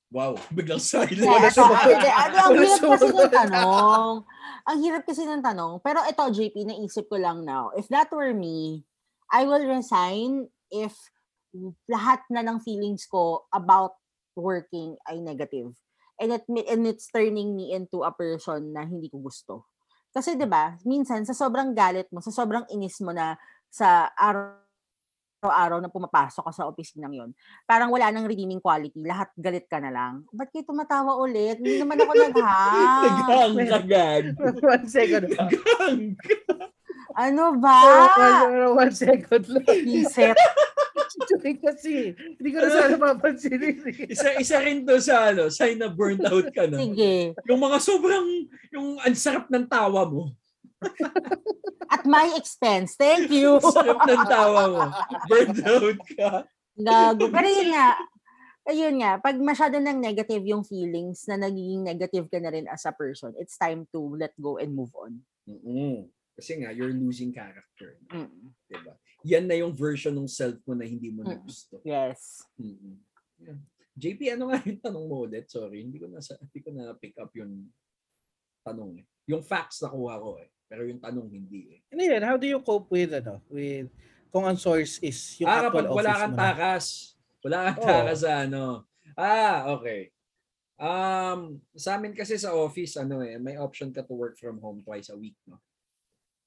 [0.08, 1.20] wow, biglang silent.
[1.20, 4.24] Wala hindi, ano, ang hirap kasi ng tanong.
[4.64, 5.74] Ang hirap kasi ng tanong.
[5.84, 7.76] Pero ito, JP, naisip ko lang now.
[7.76, 8.88] If that were me,
[9.28, 10.96] I will resign if
[11.92, 14.00] lahat na ng feelings ko about
[14.40, 15.76] working ay negative.
[16.24, 19.68] And, it, and it's turning me into a person na hindi ko gusto.
[20.14, 23.36] Kasi 'di ba minsan sa sobrang galit mo, sa sobrang inis mo na
[23.74, 24.64] sa araw
[25.44, 27.30] araw-araw na pumapasok ka sa opisinang yon,
[27.68, 30.24] parang wala nang redeeming quality, lahat galit ka na lang.
[30.32, 31.60] Ba't kayo tumatawa ulit?
[31.60, 33.12] Hindi naman ako nag-hang.
[33.28, 34.24] Naghang ka gag.
[34.80, 35.28] one second.
[35.36, 36.16] Naghang.
[37.20, 37.80] Ano ba?
[38.72, 39.68] One second lang.
[39.68, 40.40] Reset.
[41.16, 42.18] Joke kasi.
[42.18, 43.78] Hindi ko na sana papansinin.
[43.86, 44.12] eh.
[44.14, 46.82] Isa, isa rin to sa ano, sign na burnt out ka na.
[46.82, 47.38] Sige.
[47.48, 48.28] Yung mga sobrang,
[48.74, 50.34] yung ansarap ng tawa mo.
[51.88, 52.98] At my expense.
[52.98, 53.62] Thank you.
[53.76, 54.82] Sarap ng tawa mo.
[55.30, 56.32] Burnt out ka.
[56.74, 57.30] Gago.
[57.30, 57.88] Pero yun nga,
[58.68, 62.84] ayun nga, pag masyado ng negative yung feelings na nagiging negative ka na rin as
[62.90, 65.22] a person, it's time to let go and move on.
[65.46, 68.02] mm Kasi nga, you're losing character.
[68.10, 68.50] Mm.
[68.66, 68.98] Diba?
[69.24, 71.44] Yan na yung version ng self mo na hindi mo na Mm.
[71.48, 71.80] gusto.
[71.88, 72.44] Yes.
[73.40, 73.60] Yeah.
[73.94, 75.48] JP, ano nga yung tanong mo ulit?
[75.48, 77.70] Sorry, hindi ko na hindi ko na pick up yung
[78.66, 79.06] tanong eh.
[79.30, 81.80] Yung facts nakuha ko eh, pero yung tanong hindi eh.
[81.94, 82.22] Ano yun?
[82.26, 83.88] How do you cope with, ano, with,
[84.34, 86.42] kung ang source is yung ah, actual wala office kang mo na?
[86.42, 86.86] takas.
[87.44, 87.88] Wala kang Oo.
[87.88, 88.64] takas sa ano.
[89.14, 90.02] Ah, okay.
[90.74, 94.82] Um, sa amin kasi sa office, ano eh, may option ka to work from home
[94.82, 95.62] twice a week, no?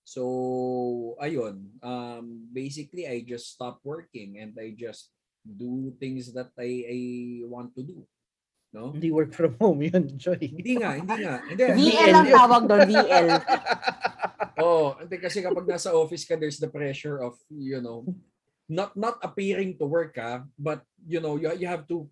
[0.07, 1.74] So, ayun.
[1.82, 5.11] Um, basically, I just stop working and I just
[5.42, 7.00] do things that I, I
[7.50, 8.07] want to do.
[8.70, 8.94] No?
[8.94, 10.38] Hindi work from home yun, Joy.
[10.38, 11.42] Hindi nga, hindi nga.
[11.42, 11.64] Hindi.
[11.90, 13.28] VL ang tawag doon, VL.
[14.57, 18.09] Oh, hindi kasi kapag nasa office ka, there's the pressure of, you know,
[18.64, 22.09] not not appearing to work ka, but you know, you, you have to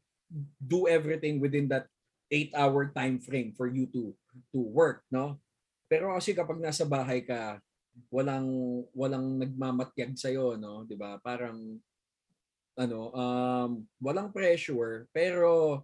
[0.61, 1.89] do everything within that
[2.29, 4.13] 8-hour time frame for you to
[4.53, 5.41] to work, no?
[5.89, 7.65] Pero kasi kapag nasa bahay ka,
[8.11, 8.49] walang
[8.95, 11.19] walang nagmamatyag sa no, 'di ba?
[11.23, 11.79] Parang
[12.75, 13.71] ano, um
[14.03, 15.83] walang pressure, pero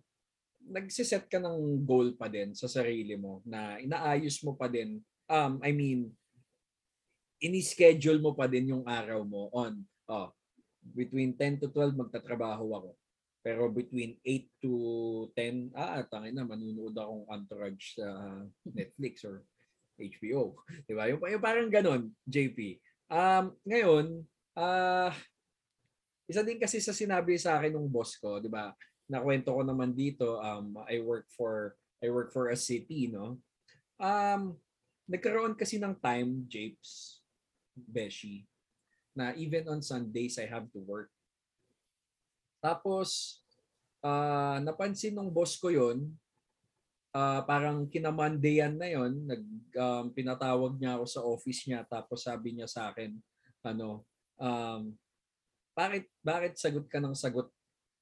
[0.60, 5.00] nagsiset ka ng goal pa din sa sarili mo na inaayos mo pa din.
[5.30, 6.10] Um I mean
[7.40, 9.80] ini-schedule mo pa din yung araw mo on.
[10.10, 10.34] Oh
[10.84, 12.90] between 10 to 12 magtatrabaho ako.
[13.40, 14.72] Pero between 8 to
[15.32, 18.08] 10 ah tangin na manunood akong Entourage sa
[18.68, 19.40] Netflix or
[20.00, 20.56] HBO
[20.88, 22.80] di ba yung, yung parang ganon JP
[23.12, 24.24] um ngayon
[24.56, 25.12] ah
[26.30, 28.70] isa din kasi sa sinabi sa akin ng boss ko, 'di ba?
[29.10, 33.42] Nakwento ko naman dito, um I work for I work for a city, no?
[33.98, 34.54] Um
[35.10, 37.18] nagkaroon kasi ng time, Japes,
[37.74, 38.46] Beshi,
[39.10, 41.10] na even on Sundays I have to work.
[42.62, 43.42] Tapos
[44.06, 46.14] ah napansin ng boss ko 'yon,
[47.10, 49.42] ah parang kinamandayan na 'yon, nag
[49.74, 53.14] um, pinatawag niya ako sa office niya tapos sabi niya sa akin,
[53.66, 54.06] ano,
[54.38, 54.94] um
[55.74, 57.48] bakit bakit sagot ka ng sagot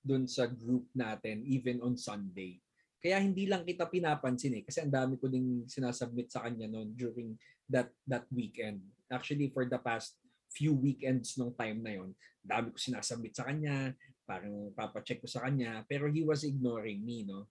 [0.02, 2.58] dun sa group natin even on Sunday?
[2.98, 6.96] Kaya hindi lang kita pinapansin eh kasi ang dami ko ding sinasubmit sa kanya noon
[6.98, 7.38] during
[7.70, 8.82] that that weekend.
[9.06, 10.18] Actually for the past
[10.50, 12.10] few weekends nung time na yon,
[12.42, 13.94] dami ko sinasubmit sa kanya,
[14.26, 17.46] parang papacheck ko sa kanya, pero he was ignoring me, no?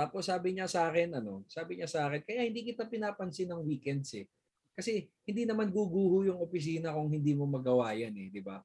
[0.00, 3.60] Tapos sabi niya sa akin, ano, sabi niya sa akin, kaya hindi kita pinapansin ng
[3.68, 4.24] weekends eh.
[4.72, 8.64] Kasi hindi naman guguho yung opisina kung hindi mo magawa yan eh, di ba?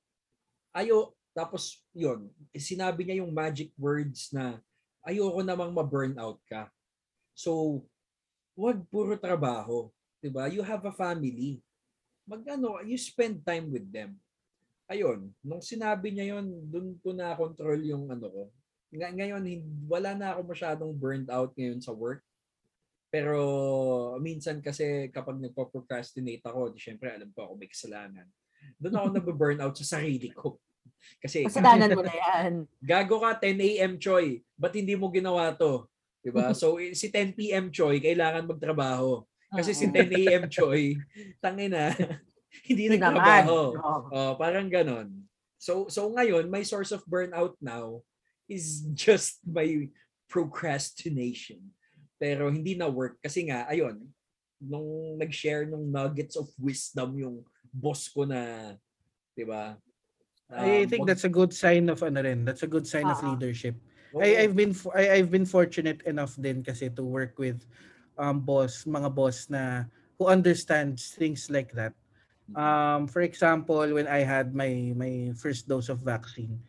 [0.75, 4.59] ayo tapos yon sinabi niya yung magic words na
[5.07, 6.67] ayoko namang ma-burnout ka.
[7.35, 7.83] So,
[8.55, 10.47] wag puro trabaho, 'di ba?
[10.51, 11.59] You have a family.
[12.25, 14.17] Magano, you spend time with them.
[14.87, 18.43] Ayun, nung sinabi niya yon, doon ko na control yung ano ko.
[18.95, 19.43] Nga- Ngayon,
[19.85, 22.23] wala na ako masyadong burned out ngayon sa work.
[23.11, 23.39] Pero
[24.19, 28.27] minsan kasi kapag nagpo-procrastinate ako, di syempre alam ko ako may kasalanan.
[28.75, 30.59] Doon ako nabe-burn out sa sarili ko.
[31.23, 32.65] Kasi Kasalanan mo na yan.
[32.81, 33.93] gago ka 10 a.m.
[34.01, 35.85] Choi, ba't hindi mo ginawa to?
[36.19, 36.49] 'Di ba?
[36.57, 37.69] So si 10 p.m.
[37.69, 39.21] Choi kailangan magtrabaho.
[39.53, 39.93] Kasi si Oo.
[39.93, 40.43] 10 a.m.
[40.49, 40.97] Choi,
[41.37, 41.93] tangina,
[42.65, 43.57] hindi Hindi nagtrabaho.
[44.09, 45.13] Oh, parang ganon.
[45.61, 48.01] So so ngayon, my source of burnout now
[48.49, 49.89] is just my
[50.27, 51.61] procrastination.
[52.15, 53.99] Pero hindi na work kasi nga ayun,
[54.61, 57.37] nung nag-share nung nuggets of wisdom yung
[57.69, 58.73] boss ko na,
[59.35, 59.75] 'di ba?
[60.55, 62.47] I Um, think wag- that's a good sign of ano rin.
[62.47, 63.27] That's a good sign of Oo.
[63.27, 63.75] leadership.
[64.15, 64.23] oo.
[64.23, 67.59] I I've been I I've been fortunate enough din kasi to work with
[68.15, 71.91] um boss, mga boss na who understands things like that.
[72.55, 76.63] Um for example, when I had my my first dose of vaccine,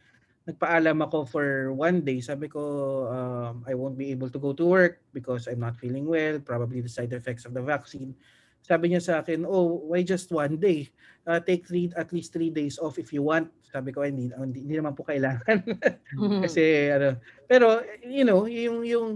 [0.46, 2.22] nagpaalam ako for one day.
[2.22, 2.62] Sabi ko
[3.10, 6.80] um I won't be able to go to work because I'm not feeling well, probably
[6.80, 8.14] the side effects of the vaccine.
[8.62, 10.90] Sabi niya sa akin, "Oh, why just one day?
[11.22, 14.30] Uh, take three at least three days off if you want." Sabi ko, "Ay, hindi,
[14.34, 15.62] hindi, hindi naman po kailangan."
[16.16, 16.40] Mhm.
[16.46, 17.18] kasi ano
[17.50, 19.08] pero you know yung yung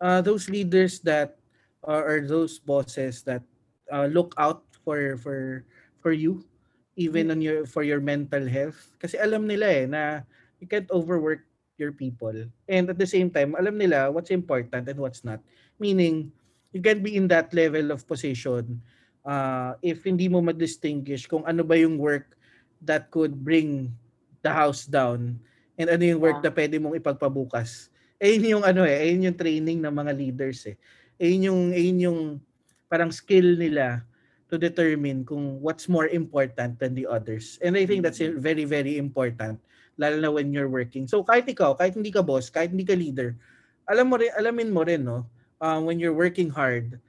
[0.00, 1.36] uh, those leaders that
[1.84, 3.42] uh, or those bosses that
[3.90, 5.64] uh, look out for for
[5.98, 6.44] for you
[6.98, 10.22] even on your for your mental health kasi alam nila eh na
[10.60, 11.46] you can't overwork
[11.78, 12.34] your people.
[12.66, 15.38] And at the same time alam nila what's important and what's not.
[15.78, 16.30] Meaning
[16.74, 18.82] you can be in that level of position
[19.22, 22.34] uh, if hindi mo ma-distinguish kung ano ba yung work
[22.82, 23.90] that could bring
[24.42, 25.38] the house down
[25.78, 26.50] and ano yung work Yeah.
[26.50, 27.90] na pwede mong ipagpabukas.
[28.18, 30.76] Ayun yung ano eh ayun yung training ng mga leaders eh.
[31.22, 32.20] Ayun yung ayun yung
[32.90, 34.02] parang skill nila
[34.48, 37.60] to determine kung what's more important than the others.
[37.60, 39.60] And I think that's very, very important,
[39.98, 41.10] lalo na when you're working.
[41.10, 43.34] So kahit ikaw, kahit hindi ka boss, kahit hindi ka leader,
[43.84, 45.26] alam mo rin, alamin mo rin, no?
[45.58, 47.02] Um, when you're working hard,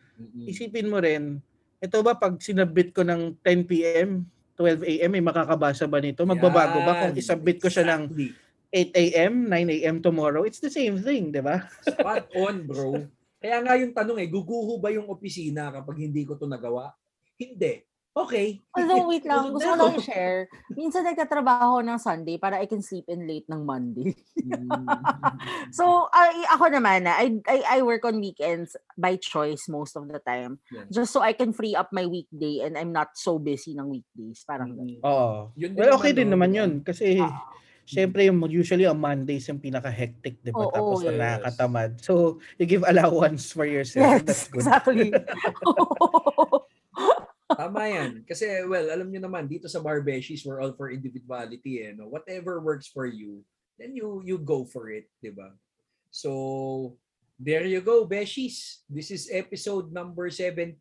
[0.49, 1.37] isipin mo rin,
[1.79, 4.25] ito ba pag sinabit ko ng 10 p.m.,
[4.57, 6.25] 12 a.m., may makakabasa ba nito?
[6.27, 8.29] Magbabago ba kung isabit ko siya ng Exactly.
[8.69, 9.95] 8 a.m., 9 a.m.
[10.03, 10.43] tomorrow?
[10.43, 11.65] It's the same thing, di ba?
[11.81, 13.07] Spot on, bro.
[13.41, 16.91] Kaya nga yung tanong eh, guguho ba yung opisina kapag hindi ko to nagawa?
[17.39, 17.87] Hindi.
[18.17, 18.59] Okay.
[18.75, 20.49] Although, wait lang, gusto ko lang i-share.
[20.73, 24.17] Minsan nagtatrabaho ng Sunday para I can sleep in late ng Monday.
[25.69, 30.19] So, I, ako naman, I, I, I work on weekends by choice most of the
[30.19, 30.57] time.
[30.73, 30.89] Yeah.
[30.89, 34.41] Just so I can free up my weekday and I'm not so busy ng weekdays.
[34.43, 34.73] Parang.
[34.73, 34.99] Mm.
[35.05, 35.53] Oo.
[35.55, 36.71] Yun din Well, okay naman, din naman yun.
[36.81, 37.45] Kasi, Ah.
[37.89, 40.61] Siyempre, yung usually ang Mondays yung pinaka-hectic, di ba?
[40.61, 41.17] Oo, Tapos na yes.
[41.17, 41.89] nakakatamad.
[42.05, 44.21] So, you give allowance for yourself.
[44.21, 44.61] That's Yes, good.
[44.61, 45.09] exactly.
[47.59, 48.23] Tama yan.
[48.23, 51.83] Kasi, well, alam nyo naman, dito sa Barbeshies, we're all for individuality.
[51.83, 52.07] Eh, no?
[52.07, 53.43] Whatever works for you,
[53.75, 55.51] then you you go for it, di ba?
[56.07, 56.95] So,
[57.35, 58.87] there you go, Beshies.
[58.87, 60.79] This is episode number 17.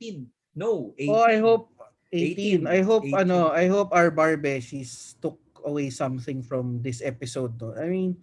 [0.55, 1.11] No, 18.
[1.11, 1.75] Oh, I hope
[2.15, 2.71] 18.
[2.71, 2.71] 18.
[2.71, 3.27] I hope 18.
[3.27, 7.59] ano, I hope our barbeshies took away something from this episode.
[7.59, 7.75] No?
[7.75, 8.15] I mean,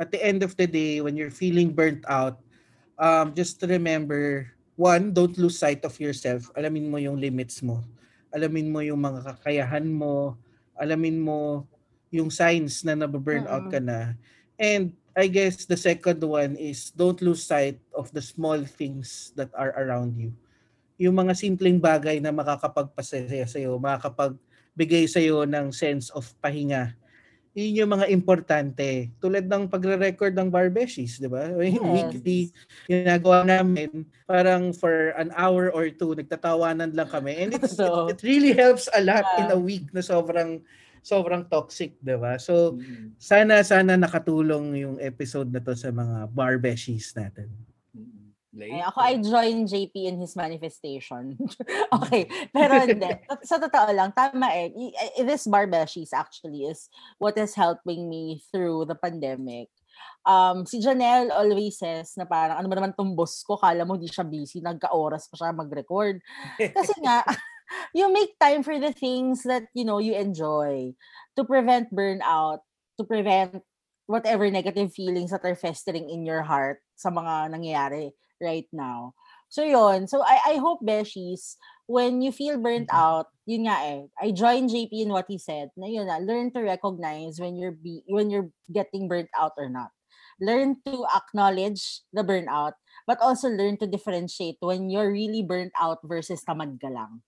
[0.00, 2.40] at the end of the day, when you're feeling burnt out,
[2.96, 4.48] um, just remember,
[4.80, 6.48] one, don't lose sight of yourself.
[6.56, 7.84] Alamin mo yung limits mo.
[8.34, 10.36] Alamin mo yung mga kakayahan mo.
[10.78, 11.64] Alamin mo
[12.08, 14.16] yung signs na nababurn out ka na.
[14.56, 19.50] And I guess the second one is don't lose sight of the small things that
[19.56, 20.32] are around you
[20.98, 26.98] yung mga simpleng bagay na makakapagpasaya sa iyo, makakapagbigay sa iyo ng sense of pahinga.
[27.58, 29.10] Yun yung mga importante.
[29.18, 31.50] Tulad ng pagre-record ng Barbeshies, di ba?
[31.58, 31.82] Yes.
[31.82, 32.40] Weekly,
[32.86, 37.34] ginagawa namin, parang for an hour or two, nagtatawanan lang kami.
[37.34, 39.58] And it's, So, it, it really helps a lot in Yeah.
[39.58, 40.62] a week na sobrang
[41.02, 42.38] sobrang toxic, di ba?
[42.38, 43.16] So, Mm-mm.
[43.18, 47.48] sana, sana nakatulong yung episode na to sa mga Barbeshies natin.
[48.48, 48.80] Late.
[48.80, 51.36] Ay, ako, I join JP in his manifestation.
[52.00, 52.24] okay.
[52.48, 53.12] Pero hindi.
[53.48, 54.72] Sa totoo lang, tama eh.
[54.72, 56.88] I- This barbeshies actually is
[57.20, 59.68] what is helping me through the pandemic.
[60.24, 64.00] Um, si Janelle always says na parang, ano ba naman tong boss ko, kala mo
[64.00, 66.20] di siya busy, nagka-oras pa siya mag-record.
[66.56, 67.28] Kasi nga,
[67.96, 70.96] you make time for the things that, you know, you enjoy
[71.36, 72.64] to prevent burnout,
[72.96, 73.60] to prevent
[74.08, 79.14] whatever negative feelings that are festering in your heart sa mga nangyayari right now.
[79.48, 80.06] So yun.
[80.06, 81.56] So I I hope Beshies
[81.88, 84.00] when you feel burnt out, yun nga eh.
[84.20, 85.72] I join JP in what he said.
[85.74, 89.72] Na yun na, learn to recognize when you're be, when you're getting burnt out or
[89.72, 89.88] not.
[90.38, 92.78] Learn to acknowledge the burnout,
[93.08, 97.24] but also learn to differentiate when you're really burnt out versus tamad ka lang.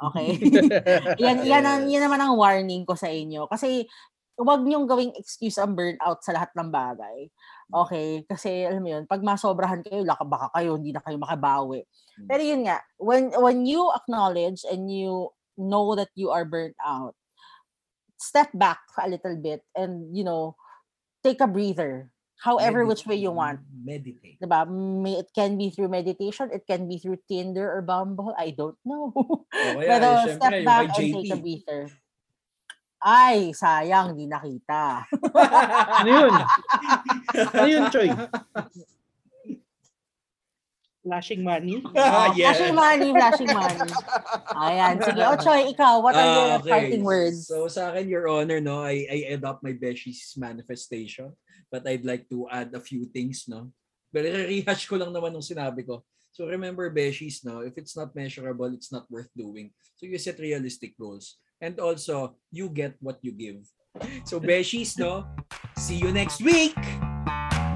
[0.00, 0.38] Okay?
[1.20, 3.50] yan, yan, ang, yan naman ang warning ko sa inyo.
[3.50, 3.84] Kasi
[4.38, 7.28] huwag niyong gawing excuse ang burnout sa lahat ng bagay.
[7.72, 8.22] Okay?
[8.28, 11.82] Kasi alam mo yun, pag masobrahan kayo, laka baka kayo, hindi na kayo makabawi.
[12.18, 12.28] Mm.
[12.30, 17.14] Pero yun nga, when, when you acknowledge and you know that you are burnt out,
[18.16, 20.54] step back a little bit and, you know,
[21.24, 22.10] take a breather.
[22.36, 23.64] However which way you want.
[23.72, 24.36] Meditate.
[24.36, 24.68] Diba?
[24.68, 28.76] May, it can be through meditation, it can be through Tinder or Bumble, I don't
[28.84, 29.12] know.
[29.16, 31.88] O kaya, Pero eh, step back and take a breather.
[33.02, 35.04] Ay, sayang, di nakita.
[36.00, 36.34] ano yun?
[37.52, 38.08] Ano yun, Choy?
[41.06, 41.78] Flashing money?
[41.94, 42.56] Ah, Oh, yes.
[42.58, 43.90] Flashing money, flashing money.
[44.56, 45.22] Ayan, sige.
[45.22, 46.70] O, Choy, ikaw, what are your Ah, okay.
[46.72, 47.46] parting words?
[47.46, 51.30] So sa akin, Your Honor, no, I, I adopt my Beshies manifestation.
[51.70, 53.70] But I'd like to add a few things, no?
[54.10, 56.02] Pero rehash ko lang naman nung sinabi ko.
[56.32, 59.70] So remember, Beshies, no, if it's not measurable, it's not worth doing.
[59.94, 61.38] So you set realistic goals.
[61.60, 63.64] And also, you get what you give.
[64.24, 65.24] So Beshies, no,
[65.78, 66.76] see you next week!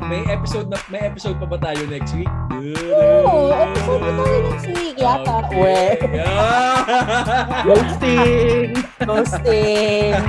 [0.05, 2.29] May episode na may episode pa ba tayo next week?
[2.53, 5.37] Oo, episode pa tayo next week yata.
[5.49, 5.97] We.
[6.13, 7.65] Yeah.
[7.69, 8.71] Ghosting!
[9.01, 10.13] Ghosting.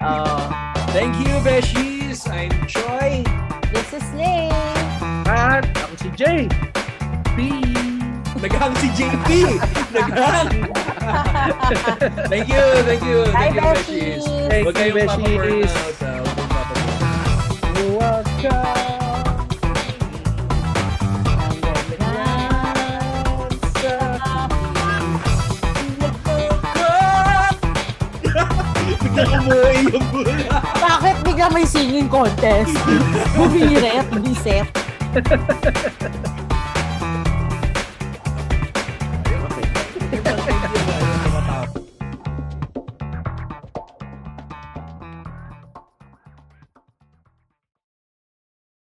[0.00, 0.48] Oh,
[0.96, 2.24] Thank you, Beshies!
[2.32, 3.20] I'm Choi!
[3.68, 4.48] this is Lay.
[5.28, 6.48] At ako si Jay.
[7.36, 7.76] Peace!
[8.40, 9.28] Naghang si JP!
[9.92, 10.72] Naghang!
[12.28, 13.24] thank you, thank you.
[13.32, 14.24] Thank you, Beshies.
[14.48, 15.08] Thank Huwag you, kayong Beshies.
[15.08, 15.72] papaburn out.
[15.72, 15.80] ah.
[15.80, 17.76] Huwag kayong papaburn out.
[17.80, 18.78] You're welcome.
[29.00, 30.58] Bigla kumuha yung bula.
[30.84, 32.74] Bakit bigla may singing contest?
[33.36, 34.68] Bumiret, biset.